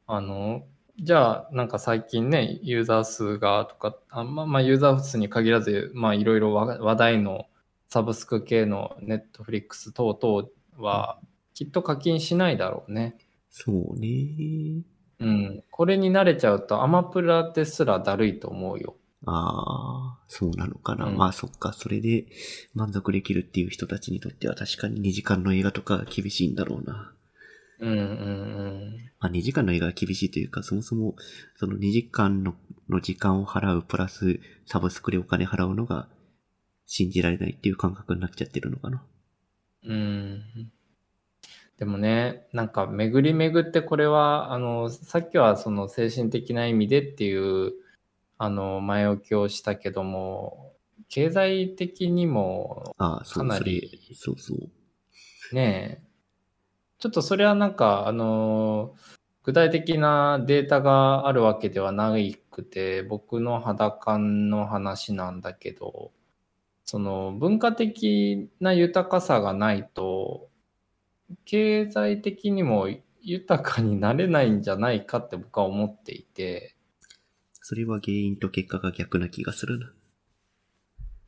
[0.06, 0.62] あの、
[1.00, 7.46] じゃあ、なんか最近ね、ユーザー数がとか、あまあ、まあ、ユーザー数に限らず、まあ、いろいろ話話題の
[7.88, 10.48] サブスク系のネットフリックス等々
[10.78, 11.18] は、
[11.57, 13.16] きっと課金しないだろうね。
[13.48, 14.82] そうね。
[15.18, 15.64] うん。
[15.70, 18.94] これに慣れちゃうと、アマプラですらだるいと思うよ。
[19.24, 21.07] ああ、そうなのかな。
[21.07, 22.26] うんまあそっか、それで
[22.74, 27.14] 満足できるっていう人たちにとっては確かに2時間の映画とか厳しいんだろうな。
[27.80, 29.11] うんうんうん。
[29.18, 31.16] まあ2時間の映画は厳しいというか、そもそも
[31.54, 32.54] その2時間の
[32.90, 36.07] の時間を払うプラスサブスクでお金払うのが
[36.84, 39.02] 信じられないっていう感覚になっちゃってるのかな。
[39.84, 40.42] うん。
[41.79, 47.72] でもね、なんか巡り巡ってこれは、あの、さっきはその精神的な意味でっていう、
[48.39, 50.72] あの、前置きをしたけども、
[51.09, 55.55] 経済的にもかなり、そうそう。
[55.55, 56.07] ねえ、
[56.99, 58.95] ちょっとそれはなんか、あの、
[59.43, 62.12] 具体的なデータがあるわけではな
[62.51, 66.11] くて、僕の肌感の話なんだけど、
[66.85, 70.45] その文化的な豊かさがないと、
[71.45, 72.89] 経済的にも
[73.20, 76.77] 豊かになれないんじゃないかって僕は思っていて、
[77.53, 79.93] それは原因と結果が逆な気がするな。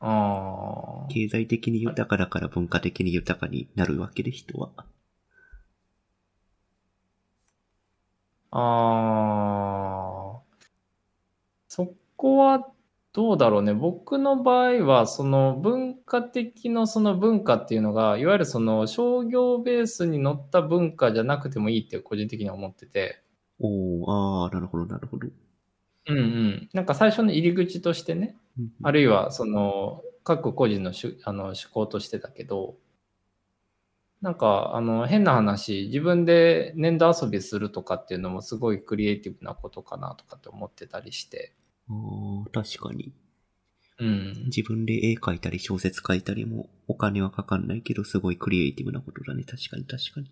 [0.00, 4.70] ああ、経済的に豊かだから文化的に豊かになるわけで人は。
[8.50, 10.42] ああ、
[11.68, 12.72] そこは
[13.12, 13.72] どうだろうね。
[13.74, 23.22] 僕の場合は、その文化的のその文化っていうのが、いわゆるその商業ベースに乗った文化じゃなくてもいいって個人的には思ってて、
[23.60, 25.28] おー、ああ、なるほど、なるほど。
[26.06, 26.68] うんうん。
[26.72, 32.76] なんか最初の入り口としてね、うんあるいはその各個人の主あの趣向としてだけど、
[34.20, 41.52] なんかあの変な話、自分で粘土遊びするとかっていうのもすごいクリエイティブなことかなとかって思ってたりして。
[42.52, 43.12] 確かに。
[43.98, 44.44] うん。
[44.46, 49.44] 自分で絵描いたり小説書いたりもお金はかかんないけど、すごいクリエイティブなことだね。
[49.44, 50.30] 確かに確かに。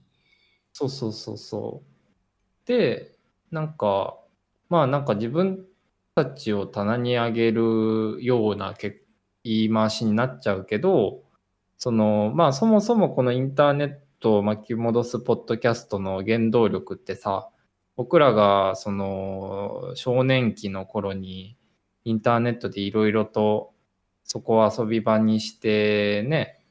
[0.73, 2.69] そうそうそうそう。
[2.69, 3.17] で、
[3.51, 4.19] なんか、
[4.69, 5.65] まあなんか自分
[6.15, 9.03] たちを棚に上げるようなけ
[9.45, 11.23] 言い回しになっちゃうけど、
[11.79, 17.51] その、まあそもそもこのインターネットを巻き戻すポッドキャストの原動力ってさ、
[17.97, 21.57] 僕らがその少年期の頃に
[22.05, 23.73] インターネットでいろいろと
[24.25, 26.67] そこを遊び場にしてね、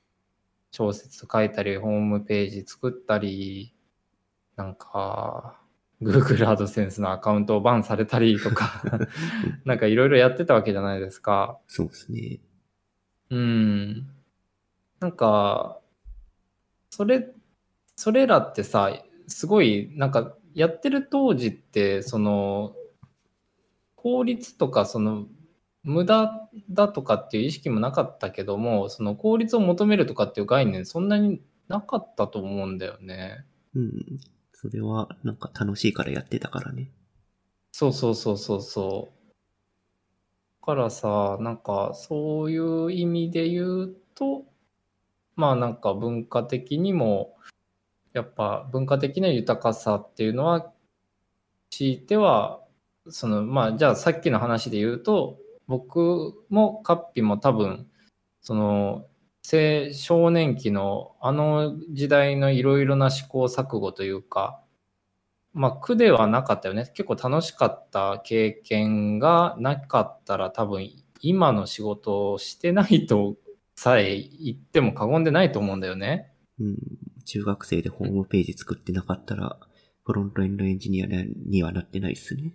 [0.72, 3.74] 小説書いたり、ホームページ作ったり、
[4.58, 5.62] なんか、
[6.02, 8.84] Google AdSense のアカウントをバンされたりとか、
[9.64, 11.58] なんかいろいろやってたわけじゃないですか。
[11.68, 12.42] そうですね。
[13.30, 14.10] うん。
[15.00, 15.80] なんか、
[16.90, 17.32] それ、
[17.96, 18.92] それらってさ、
[19.28, 22.76] すごい、なんか、やってる当時って、その、
[23.96, 25.28] 効率とか、その、
[25.84, 33.46] 無駄だとかっていう意識もなかったけども、その効率を求めるとかっていう概念、そんなになかったと思うんだよね。
[33.76, 34.20] うん。
[34.54, 36.90] それは、なんか楽しいからやってたからね。
[37.74, 39.34] そうそうそうそうそう。
[40.62, 44.46] だからさ、なんかそういう意味で言うと、
[45.36, 47.36] まあなんか文化的にも、
[48.16, 50.72] やっぱ文化的な豊かさっていうのは、
[51.70, 52.62] 強いては、
[53.10, 55.38] そのまあじゃあさっきの話で言うと、
[55.68, 57.88] 僕もカッピも多分、
[58.42, 59.06] その
[59.44, 64.62] 青少年期のあの時代のいろいろな試行錯誤というか、
[65.54, 66.90] まあ苦ではなかったよね。
[66.94, 70.90] 結構楽しかった経験がなかったら多分
[71.20, 73.36] 今の仕事をしてないと
[73.76, 76.32] さえ言っても過言でないと思うんだよね。
[76.62, 76.78] うん。
[77.26, 79.60] 中学生でホームページ作ってなかったら、
[80.06, 82.54] フロントエンドエンジニアにはなってないっすね。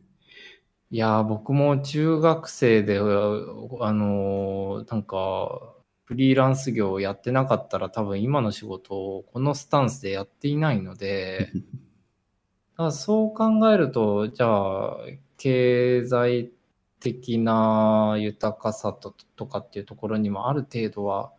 [0.93, 11.55] いやー、僕も中学生で、あのーなんか、フリーランス業をやってなかったら多分今の仕事をこのスタンスでやっていないので、
[12.77, 14.97] だそう考えると、じゃあ、
[15.37, 16.53] 経済
[17.01, 21.33] 的な豊かさととかっていうところにもある程度は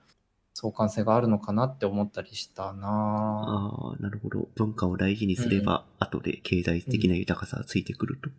[0.61, 4.47] 相関性があるのかなって思ったりしたなああ、なるほど。
[4.53, 8.29] 文化を大事にすれば、後で経済的な豊かさがついてくると。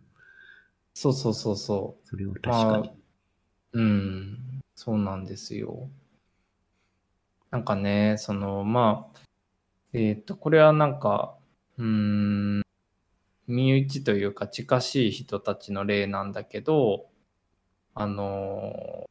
[0.93, 2.07] そうそうそうそう。
[2.07, 2.91] それは確かに。
[3.73, 5.89] うん、そうなんですよ。
[7.51, 9.19] なんかね、その、まあ、
[9.91, 11.35] えっと、これはなんか、
[11.77, 12.61] うーん、
[13.47, 17.07] 身内というか近しい人たちの例なんだけど、
[17.95, 19.09] あの、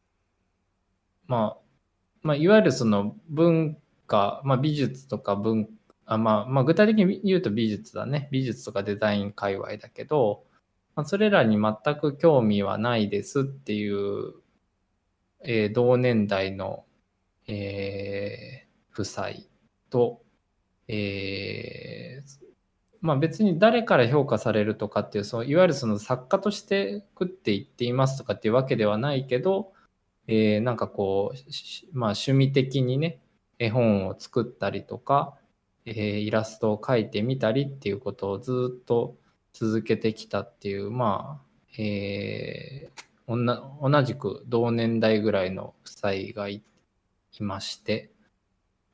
[1.27, 1.62] まあ、
[2.23, 5.69] まあ、いわゆるその文化、まあ、美術とか文
[6.07, 8.29] あ、まあ、まあ、具体的に言うと美術だね。
[8.33, 10.45] 美術とかデザイン界隈だけど、
[10.95, 14.35] まあ、それらに全く興味はないですっていう、
[15.45, 16.85] えー同年代の、
[17.47, 19.29] えー夫妻
[19.91, 20.23] と、
[20.89, 22.43] えー
[23.01, 29.73] まあ別に誰から評価されるとかっていう、そのいわゆるその作家として食っていっていますとかっていうわけではないけど、
[30.29, 31.39] えーなんかこう、
[31.99, 33.21] まあ趣味的にね、
[33.59, 35.37] 絵本を作ったりとか、
[35.85, 39.17] えーイラストを描いてみたりっていうことをずっと
[39.53, 43.03] 続けてきたっていう、まあ、えー
[43.81, 46.63] 同じく同年代ぐらいの夫妻がい
[47.39, 48.13] いまして、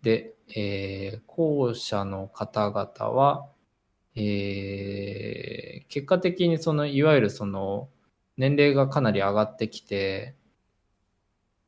[0.02, 3.48] で、えー後者の方々は、
[4.16, 7.88] えー結果的にその、いわゆるその、
[8.36, 10.34] 年齢がかなり上がってきて、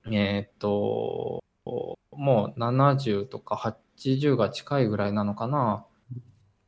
[0.06, 1.42] えーっと、
[2.12, 5.86] もう70とか80が近いぐらいなのかな。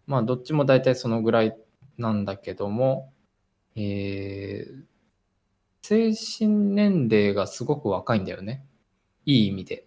[0.06, 1.56] まあ、どっちも大体そのぐらい
[1.98, 3.12] なんだけども、
[3.76, 4.84] えー
[5.82, 8.64] 精神年齢がすごく若いんだよね。
[9.26, 9.86] いい意味で。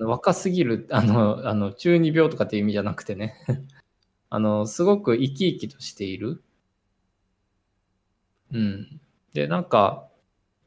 [0.00, 3.34] 若すぎる、あの、あの中二病とかっていう意味じゃなくてね。
[4.30, 6.42] あの、すごく生き生きとしている。
[8.52, 9.00] うん。
[9.34, 10.07] で、なんか、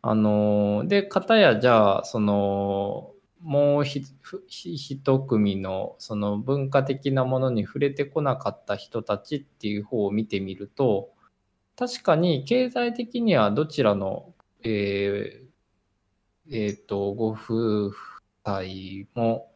[0.01, 4.03] あの、で、片やじゃあ、その、もうひ
[4.47, 11.11] ひ一組のその文化的なものに触れてこなかった人たちっていう方を見てみると、
[11.77, 14.33] 確かに経済的にはどちらの、
[14.63, 15.51] えー
[16.51, 18.21] えーと、ご夫婦
[19.15, 19.51] も、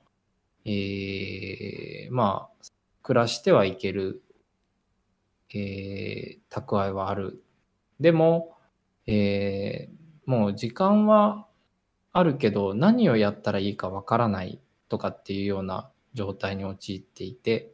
[0.66, 2.66] えーまあ、
[3.04, 4.24] 暮らしてはいける、
[5.54, 7.44] えー蓄えはある。
[8.00, 8.56] でも、
[9.08, 11.48] えーもう時間は
[12.12, 17.74] あるけど、何をやったらいいかわからないとかっていうような状態に陥っていて、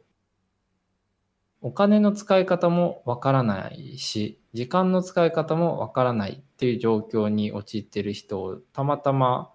[1.60, 9.50] お金の使い方もわからないし、時間の使い方もわからないっていう状況に陥ってる人をたまたま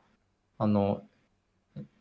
[0.57, 1.03] あの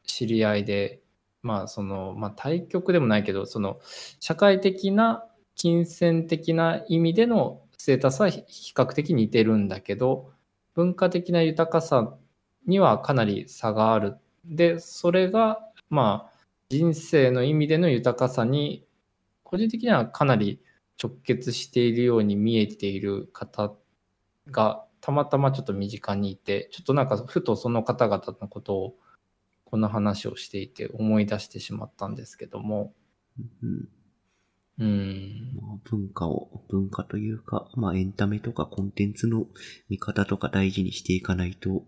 [0.04, 1.02] 知り合いで
[1.42, 3.78] まあそのまあ対局でもないけどその
[4.18, 8.44] 社会的な金銭的な意味でのステータスは比
[8.74, 10.32] 較的似てるんだけど
[10.76, 12.16] 文化的な豊かさ
[12.66, 14.16] にはかなり差がある。
[14.44, 15.58] でそれが
[15.90, 16.38] まあ
[16.68, 18.86] 人生の意味での豊かさに
[19.42, 20.60] 個人的にはかなり
[21.02, 23.74] 直結しているように見えている方
[24.50, 28.96] がたまたまちょっと身近にいてちょっとなんかふとその方々のことを
[29.64, 32.92] この話をしていて思い出してしまったんですけども。
[33.62, 33.88] うん
[34.78, 35.52] うん。
[35.54, 39.46] まあ、文化を、文化というか、まあエンタメとかコンテンツの
[39.88, 41.84] 見方とか大事にしていかないと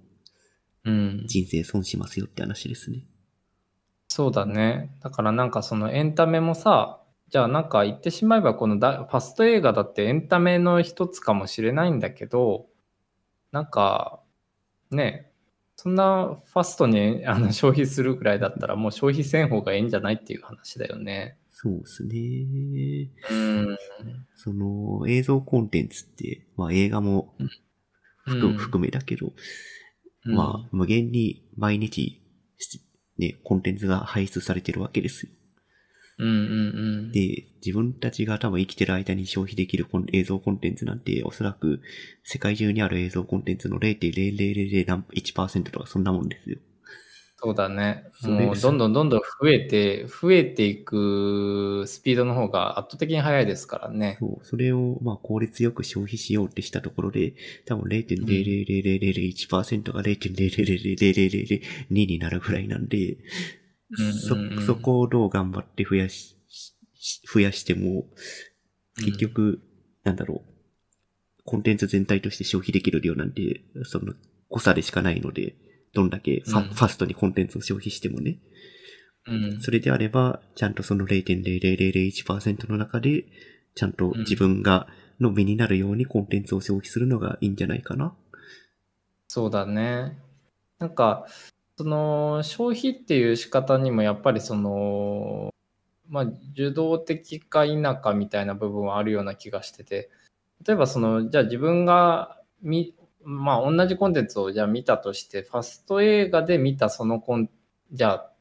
[0.85, 1.25] うん。
[1.27, 3.05] 人生損しますよって話ですね。
[4.09, 4.97] そうだね。
[5.03, 12.67] だからなんかそのエンタメもさ、じゃあなんか言ってしまえばこのだファスト映画だってエンタメの一つかもしれないんだけど、
[13.53, 14.21] なんか
[14.91, 15.31] ね、
[15.77, 21.37] そんなファストにあの消費するぐらいだったらもう消費せん方がいいんじゃないっていう話だよね。
[21.61, 23.11] そうですね。
[23.31, 23.35] う
[23.73, 23.79] ん。
[24.37, 27.35] その映像コンテンツって、まあ映画も
[28.25, 29.33] 含,、うん含めだけど、
[30.25, 32.23] うんまあ無限に毎日、
[33.19, 35.33] ね、コンテンツが排出されてるわけですよ。
[36.19, 36.39] うんうんう
[37.09, 37.13] ん。
[37.13, 41.81] で、自分たちが多分生きてる間に消費できる映像コンテンツなんて、おそらく
[42.23, 46.59] 世界中にある映像コンテンツの0.0001%何1%とかそんなもんですよ。
[47.41, 48.11] そうだね。
[48.23, 54.17] もうどんどんどんどん増えて、増えていくスピードの方が圧倒的に速いですからね。
[54.19, 57.35] そう、それをまあ効率よく消費しようってしたところで、
[57.65, 63.19] 多分0.00001%が0.0000002になるぐらいなんで、
[63.97, 64.35] そ
[64.67, 66.75] そこをどう頑張って増やし、し
[67.33, 68.07] 増やしても、
[68.97, 69.61] 結局、
[70.03, 70.51] なんだろう、
[71.45, 74.15] コンテンツ全体として消費できる量なんて、その
[74.49, 75.55] 誤差でしかないので、
[75.95, 76.75] どんだけファ,、うん。
[76.75, 78.39] ファストにコンテンツを消費してもね、
[79.27, 79.61] うん。
[79.61, 83.25] それであれば、ちゃんとその0.0001%の中で、
[83.75, 84.89] ちゃんと自分が、
[85.21, 88.15] の身になるようにコンテンツを消費するのがいいんじゃないかな。
[89.27, 90.17] そうだね。
[90.79, 91.27] なんか、
[91.77, 95.53] その消費っていう仕方にもやっぱりその、
[96.09, 100.11] まあ、受動的か否かみたいな部分はあるような気がしてて、
[100.67, 102.95] 例えばその、じゃあ自分がみ、
[103.29, 107.51] まあ同じコンテンツをじゃあ見たとして、ファスト映画で見たそのコン、
[107.93, 108.33] じゃあ、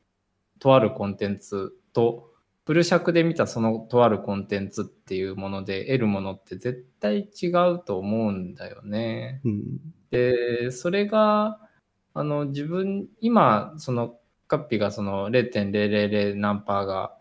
[0.60, 2.32] とあるコンテンツと、
[2.66, 9.42] フル尺で見たそのとあるコンテンツっていうもので得るものって絶対違うと思うんだよね。
[9.44, 9.64] うん。
[10.10, 11.60] で、それが、
[12.14, 17.18] あの、自分、今、その、カッピがその0.000何パーが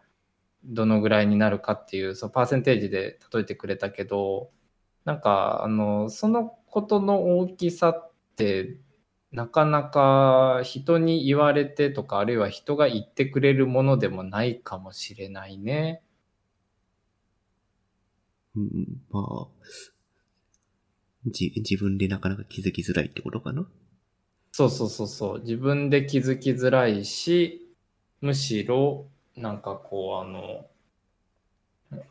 [0.64, 4.50] どのぐらいになるかっていう、そのパーセンテージで例えてくれたけど、
[5.04, 8.76] なんか、あの、そのことの大きさって、
[9.32, 16.02] なかなか人に言われてとか、あるいは人が言ってくれるものでもないかもしれないね。
[18.54, 19.46] うん、まあ、
[21.24, 23.66] じ、自分でなかなか気づきづらいってことかな？
[24.52, 25.40] そうそうそうそう。
[25.40, 27.74] 自分で気づきづらいし、
[28.20, 30.66] むしろ、なんかこう、あの、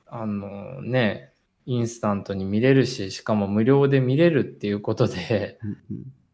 [0.08, 1.35] あのね、
[1.66, 5.60] インスタントに見れるし、しかも無料で見れるっていうことで。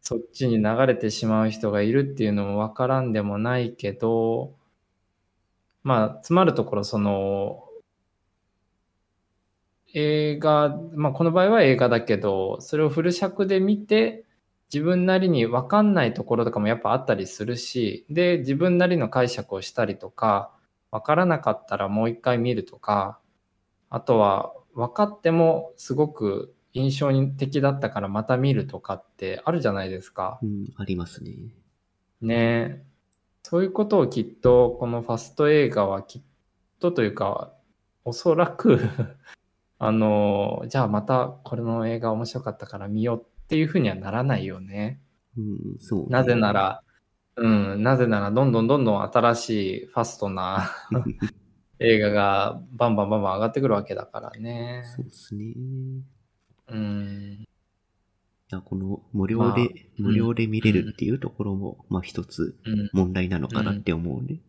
[0.02, 4.52] そっちに流れてしまう人がいるっていうのもわからんでもないけど、
[5.84, 7.64] まあ、つまるところ、その、
[9.94, 14.24] 映画、まあ、この場合は映画だけど、それをフル尺で見て、
[14.72, 20.50] 自分なりに分かんないところとかもやっぱあったりするし、で、自分なりの解釈をしたりとか、
[20.90, 23.20] 分からなかったらもう一回見るとか、
[23.88, 30.38] あとは分かってもすごく印象的だったからまた見るとかってあるじゃないですか。
[30.42, 31.32] うん、ありますね。
[32.20, 32.82] ねえ。
[33.42, 36.22] そういうことをきっとこのファスト映画はきっ
[36.80, 37.52] とというか、
[38.04, 38.80] おそらく
[39.78, 45.00] あの、じゃあまたこれの映画面白かったから見ようっていうふうにはならないよね。
[45.36, 46.06] うん、そう、ね。
[46.10, 46.82] なぜなら、
[47.36, 50.70] うん、なぜならどんどんどんどん新しいファストな
[51.82, 54.82] 映画がバンバンバンバン上がってくるわけだからね。
[54.96, 55.44] そうですね。
[55.44, 55.54] い
[56.68, 57.44] うん。
[58.52, 59.68] や、この無料で、まあ
[59.98, 62.90] 無料で見れるっていうところも、まあ一つうん。
[62.92, 64.40] 問題なのかなって思うね。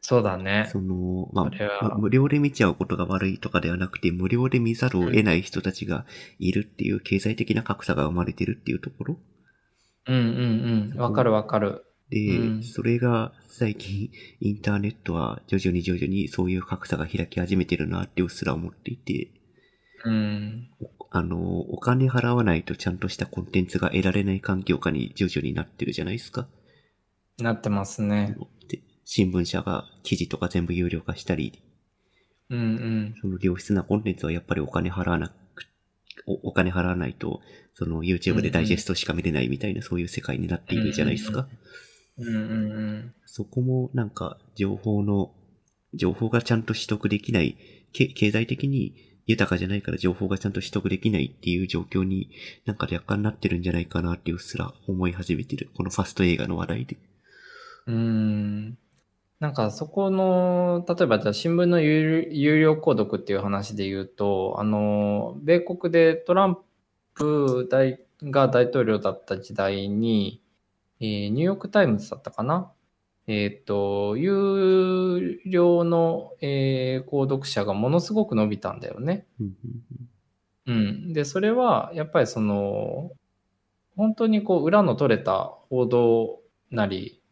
[0.00, 0.68] そうだね。
[0.72, 1.44] その、まあ
[1.82, 6.06] まあ無料で見ちゃうことが悪いとかではなくて、無料で見ざるを得ない人たちが
[6.38, 9.18] いるっていう経済的な格差が生まれてるっていうところ。
[10.06, 10.98] うんうんうん。
[10.98, 11.84] わかるわかる。
[12.10, 14.10] で、うんそれが最近
[14.40, 19.30] インターネットは徐々に徐々にそういう格差が開き始めてるなってうっすら思っていて、
[20.04, 20.68] うん。
[21.10, 26.46] あの、お金払わないとちゃんとしたコンテンツが得られない環境下に徐々になってるじゃないですか。
[27.38, 28.36] なってますね。
[28.68, 31.62] で新聞社が記事とか全部有料化したり、
[32.50, 33.14] うんうん。
[33.20, 35.66] その良質なコンテンツはやっぱりお金払わなく、
[36.26, 37.40] おお金払わないと、
[37.74, 41.40] その YouTube でダイジェストしか見れないみたいなそういう世界になっているじゃないですか。
[41.40, 41.58] うんうんうん。
[43.26, 45.32] そこもなんか情報の、
[45.94, 47.56] 情報がちゃんと取得できない、
[47.92, 48.94] け経済的に
[49.26, 52.30] 豊かじゃないから情報がちゃんと取得できないっていう状況に
[52.64, 55.70] なんか若干なってるんじゃないかなっていううっすら思い始めてる。
[55.76, 56.96] このファスト映画の話題で。
[57.86, 58.78] うーん。
[59.38, 66.58] なんかそこの、例えばじゃあ新聞の有有料購読っていう話で言うと、あの、米国でトラン
[67.14, 70.42] プ大が大統領だった時代に、
[71.00, 72.72] えーニューヨークタイムズだったかな？
[73.26, 79.26] えっ、と、有料の、えー購読者がものすごく伸びたんだよね。
[80.66, 81.12] うん。
[81.12, 83.12] で、それは、やっぱりその、
[83.96, 87.22] 本当にこう、裏の取れた報道なり、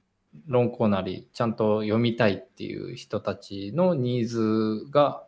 [0.46, 5.24] 論考なり、ちゃんと読みたいっていう人たちのニーズが、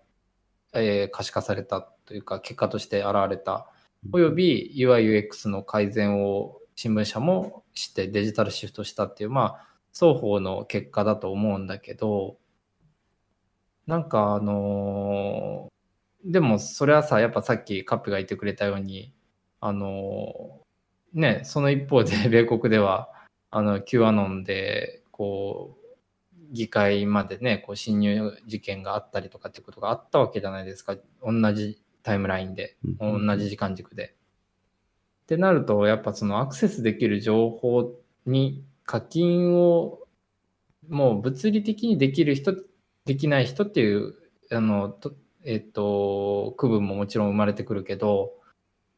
[0.75, 3.71] えー可視化されたというか、結果として現れた。
[4.13, 12.37] および UIUX の改善を新聞社もしてデジタルシフトしたっていう、まあ、双方の結果だと思うんだけど、
[13.87, 15.79] なんかあのー
[16.25, 19.15] でもそれはさ、やっぱさっきカップが言ってくれたように、
[19.61, 23.09] あのーね、その一方で 米国では、
[23.51, 25.89] あの、Q アノンで、こう、
[26.53, 30.97] 議会までね、こう侵入事件があったりとかってことがあったわけじゃないですか。
[31.23, 32.77] 同じタイムラインで。
[33.01, 34.17] うん同じ時間軸で。
[35.29, 39.99] ってなると、やっぱそのアクセスできる情報に課金を
[40.89, 42.55] もう物理的にできる人、
[43.05, 44.15] できない人っていう、
[44.51, 45.15] あの、と
[45.45, 48.33] えっと、区分ももちろん生まれてくるけど、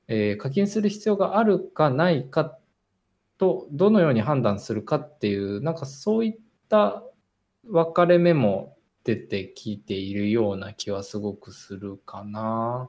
[0.06, 2.56] えー課金する必要があるかないか
[3.36, 6.38] と、どのように判断するかっていう、なんかそういっ
[6.68, 7.02] た
[7.64, 12.88] 分かれ目も出てきているような気はすごくするかな。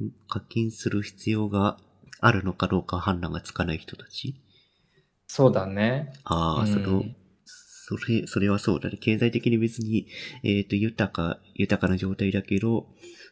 [0.00, 1.78] うん課金する必要が
[2.20, 4.34] あるのかどうか判断がつかない人たち
[5.26, 6.12] そうだね。
[6.24, 7.02] ああ、うんその、
[7.44, 8.96] それ、それはそうだね。
[8.98, 10.06] 経済的に別に、
[10.42, 12.86] えっ、と、豊か、豊かな状態だけど、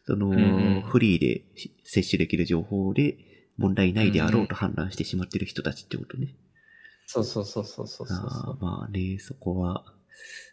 [0.05, 3.17] その、んフリーでし摂取できる情報で
[3.57, 6.35] 問題ないであろうと判断してしまってる人たちってことね。
[7.05, 9.85] そうそうそうそうそうそうああまあね、そこは、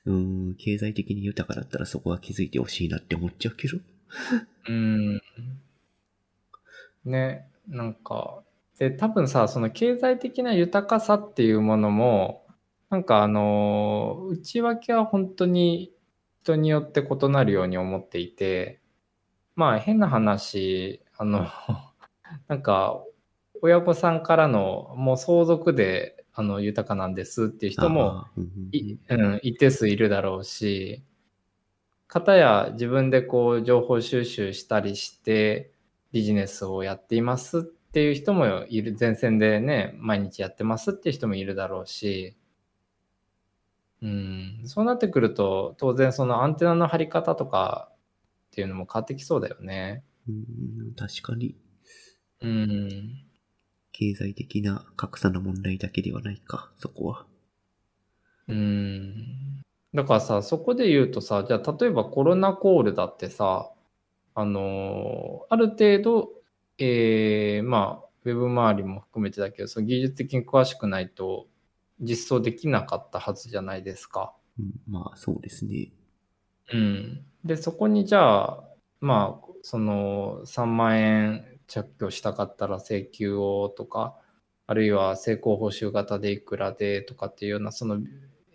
[0.05, 3.79] うーん、経済的に豊かだったらそこは気づいてほしいなって思っちゃうけど。
[4.69, 5.23] うん。
[7.05, 8.43] ね、なんか、
[8.79, 12.47] で、多分さ、その経済的な豊かさっていうものも、
[12.91, 15.95] なんかあの、内訳は本当に
[16.43, 18.81] 人によって異なるように思っていて、
[19.55, 21.47] まあ変な話、あの、
[22.49, 23.05] なんか、
[23.63, 28.27] 親御さんからのもう相続であの豊かなんですっていう人も、
[28.73, 31.05] いうん、一定数いるだろうし、
[32.07, 35.73] 方や自分でこう情報収集したりして
[36.13, 42.37] ビジネスをやっていますっていう人もいる、前線でね、毎日やってますっていう人もいるだろうし、
[44.03, 50.05] うん、そうなってくると当然そのアンテナの張り方とかっていうのも変わってきそうだよね。
[50.29, 51.55] うん、確かに、
[52.41, 53.25] うん。
[53.93, 57.27] 経済的な格差の問題だけではないか、そこは。
[58.49, 59.63] うん。
[59.95, 63.71] だからさ、そこで言うとさ、じゃあ例えばコロナコールだってさ、
[64.41, 66.31] あのーある程度、
[66.79, 71.47] えーまあ、ウェブ周りも含めてだけど、その技術的に詳しくないと
[72.01, 74.35] 実装できなかったはずじゃないですか。
[74.59, 75.91] うん、まあ、そうですね。
[76.73, 77.25] うん。
[77.45, 78.65] で、そこにじゃあ、
[79.01, 84.17] まあ、その3万円着去したかったら請求をとか、
[84.67, 88.01] あるいは成功報酬型でいくらでとかっていうような、その、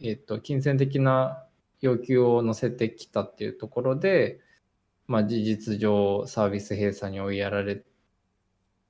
[0.02, 1.46] えっ、と、金銭的な
[1.82, 4.40] 要求を乗せてきたっていうところで、
[5.08, 7.84] まあ、事実上サービス閉鎖に追いやられ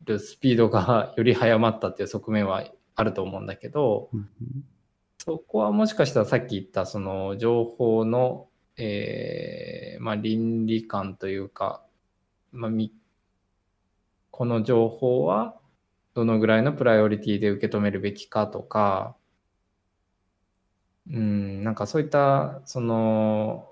[0.04, 2.64] るスピードがより早まったっていう側面は
[2.96, 4.30] あると思うんだけど、うん
[5.26, 8.48] そこはもしかしたらさっき言ったその情報の、
[8.78, 11.84] えーまあ、倫理観というか、
[12.52, 12.72] まあ、
[14.30, 15.56] この情報は
[16.14, 19.16] どのぐらいのプライオリティで受け止めるべきかとか、
[21.10, 23.68] うん、なんかそういったその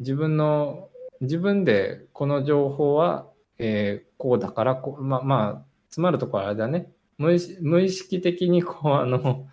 [0.00, 0.90] 自分の
[1.22, 3.26] 自分でこの情報は、
[3.58, 7.40] えーこうだからこうまあまあ詰まるところはあれだね無意
[7.90, 9.48] 識的にこうあの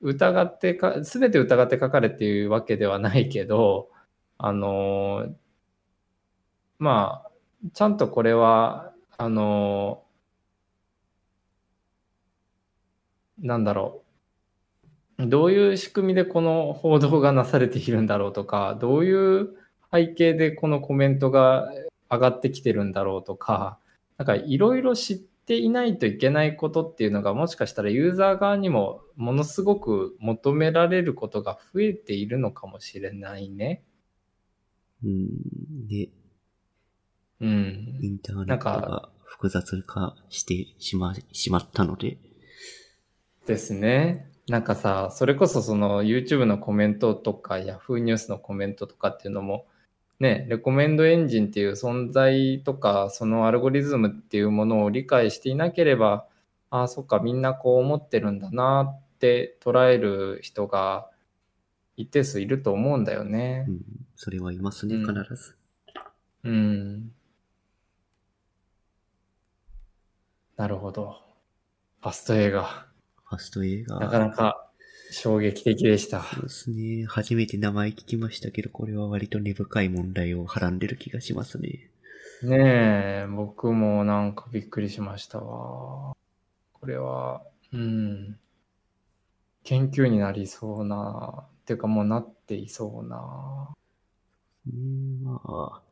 [0.00, 3.90] 疑ってか、すべて疑って書かれていうわけではないけど、
[4.38, 5.34] あの、
[6.78, 7.30] まあ、
[7.72, 10.04] ちゃんとこれは、あの、
[13.38, 14.02] なんだろ
[15.18, 15.26] う。
[15.26, 19.57] どういう仕組みでこの報道がなされているんだろうとか、どういう
[19.92, 21.72] 背景でこのコメントが
[22.10, 23.78] 上がってきてるんだろうとか、
[24.16, 33.82] なんかいろいろ知っていないといけないことっていうのがもしかしたらユーザー側にもものすごく求められることが増えているのかもしれないね。
[35.04, 35.86] うん。
[35.88, 36.10] で、
[37.40, 37.98] うん。
[38.02, 42.18] インターネットが複雑化してしま、しまったので、
[43.46, 44.30] ですね。
[44.48, 49.66] なんかさ、それこそその YouTube のコメントとか Yahoo ニュースのコメントとかっていうのも、
[50.20, 56.26] ね、レコメンドエンジンっていう存在とか、そのアルゴリズムっていうものを理解していなければ、
[56.70, 61.08] ああ、そっか、みんなこう思ってるんだなって捉える人が
[61.96, 63.70] 一定数いると思うんだよねう。
[63.70, 63.80] ん。
[64.16, 65.56] それはいますね、うん必ず。
[66.44, 67.12] うん。
[70.56, 71.22] なるほど。
[72.02, 72.88] ファスト映画。
[73.28, 74.00] ファスト映画。
[74.00, 74.67] なかなか
[75.10, 76.22] 衝撃的でした。
[76.22, 77.06] そうですね。
[77.06, 81.90] 初めて名前聞きましたけど、これは割と根深い問題をはらんでる気がしますね。
[82.42, 86.14] ねえ、僕もなんかびっくりしましたわ。
[86.72, 88.38] これは、うん、
[89.64, 93.74] 研究になりそうな、っていうかもうなっていそうな。
[94.66, 94.72] ね
[95.22, 95.82] まあ、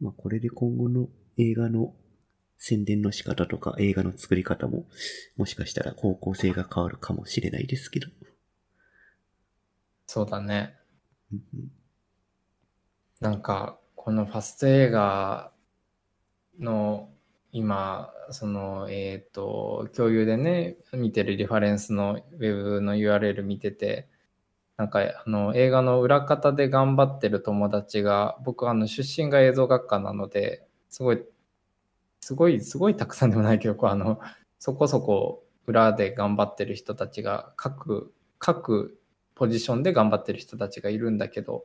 [0.00, 1.08] まあこれで今後の
[1.38, 1.94] 映画の
[2.58, 4.84] 宣伝の仕方とか映画の作り方も、
[5.36, 8.08] もしかしたら方向性が変わるかもしれないですけど。
[10.14, 10.74] そうだね。
[13.20, 15.50] なんか、このファスト映画
[16.58, 17.08] の
[17.52, 24.06] 今、その、えっ、と、共有でね、見てるリファレンスのウェブの URL 見てて、
[24.76, 31.24] なんか、あの、映画の裏方で頑張ってる友達が、僕、あの、出身が映像学科なので、すごい、
[32.20, 34.20] すごい、すごいたくさんでもないけど、こうあの、
[34.58, 38.98] そこそこ裏で頑張ってる人たちが、各、各
[39.42, 41.64] ポジションで頑張ってる人たちがいるんだけど、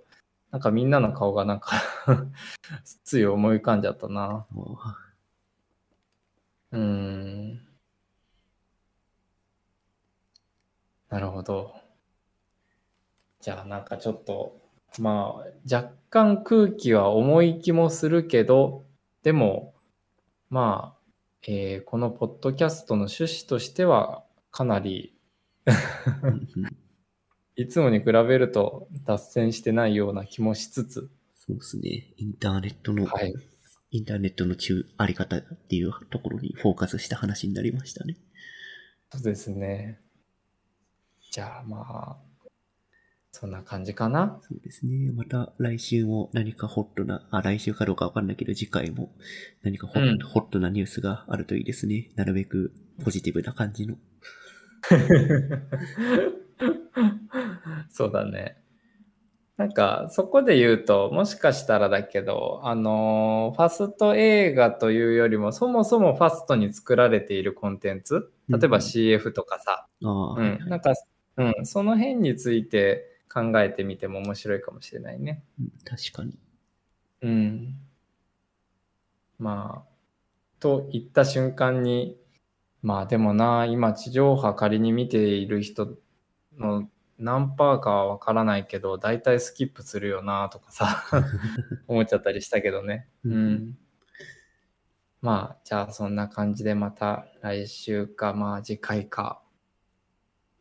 [0.49, 1.74] なんかみんなの顔がなんか
[3.04, 4.48] つい思い浮かんじゃったな。
[6.72, 7.68] うん。
[11.10, 11.76] なるほど。
[13.41, 14.60] じゃあなんかちょっと、
[14.98, 18.86] まあ若干空気は重い気もするけど、
[19.22, 19.76] でも、
[20.49, 21.12] まあ、
[21.44, 25.16] えーこのポッドキャストの趣旨としてはかなり
[27.58, 32.14] いつもに比べると脱線してないような気もしつつ、そうですね。
[32.18, 33.34] インターネットの、はい。
[33.90, 38.16] インターネットの中、あり方っていうところにフォーカスした話になりましたね。
[39.12, 40.00] そうですね。
[41.32, 42.18] じゃあまあ、
[43.32, 44.40] そんな感じかな。
[44.48, 45.12] そうですね。
[45.12, 49.12] また来週も何かホットな、あ、来週かどうかわかんないけど、次回も
[49.64, 52.12] 何かホッ,、うんホットなニュースがあるといいですね。
[52.16, 52.72] なるべく
[53.04, 53.98] ポジティブな感じの。
[57.89, 58.57] そうだね。
[59.57, 70.93] なんか、そこで言うと、もしかしたらだけど、あのーファスト映画というよりも、そもそもファストに作られているコンテンツ、例えばうん CF とかさ、ああ、うん、なんか、
[71.38, 75.43] うん、その辺について考えてみても面白いかもしれないね。
[75.59, 76.38] うん確かに。
[77.23, 77.76] うん。
[79.39, 79.89] まあ、
[80.59, 82.19] と言った瞬間に、
[82.84, 85.97] まあでもな、今地上波仮に見ている人
[86.57, 86.88] の
[87.19, 91.03] 何パーかはわからないけど、大体スキップするよなとかさ、
[91.88, 93.07] 思っちゃったりしたけどね。
[93.23, 93.77] ううんん。
[95.22, 99.41] まあ、じゃあそんな感じでまた来週か、まあ次回か、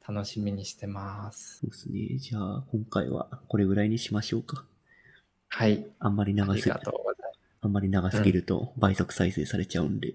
[0.09, 1.59] 楽しみにしてます。
[1.59, 2.19] そうですね。
[2.19, 4.65] じゃあ、今回はこれぐらいにしましょうか。
[5.49, 5.87] はい。
[5.99, 7.07] あんまり長すぎがと。
[7.61, 10.15] あんまり長すぎると倍速再生されちゃうんで。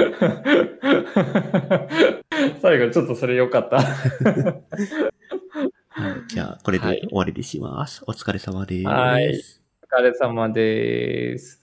[2.62, 3.80] 最後ちょっとそれ良かった。
[5.92, 8.02] はいじゃあ、これではい終わりにします。
[8.06, 8.88] お疲れ様です。
[8.88, 9.42] はい
[9.82, 11.59] お疲れ様です。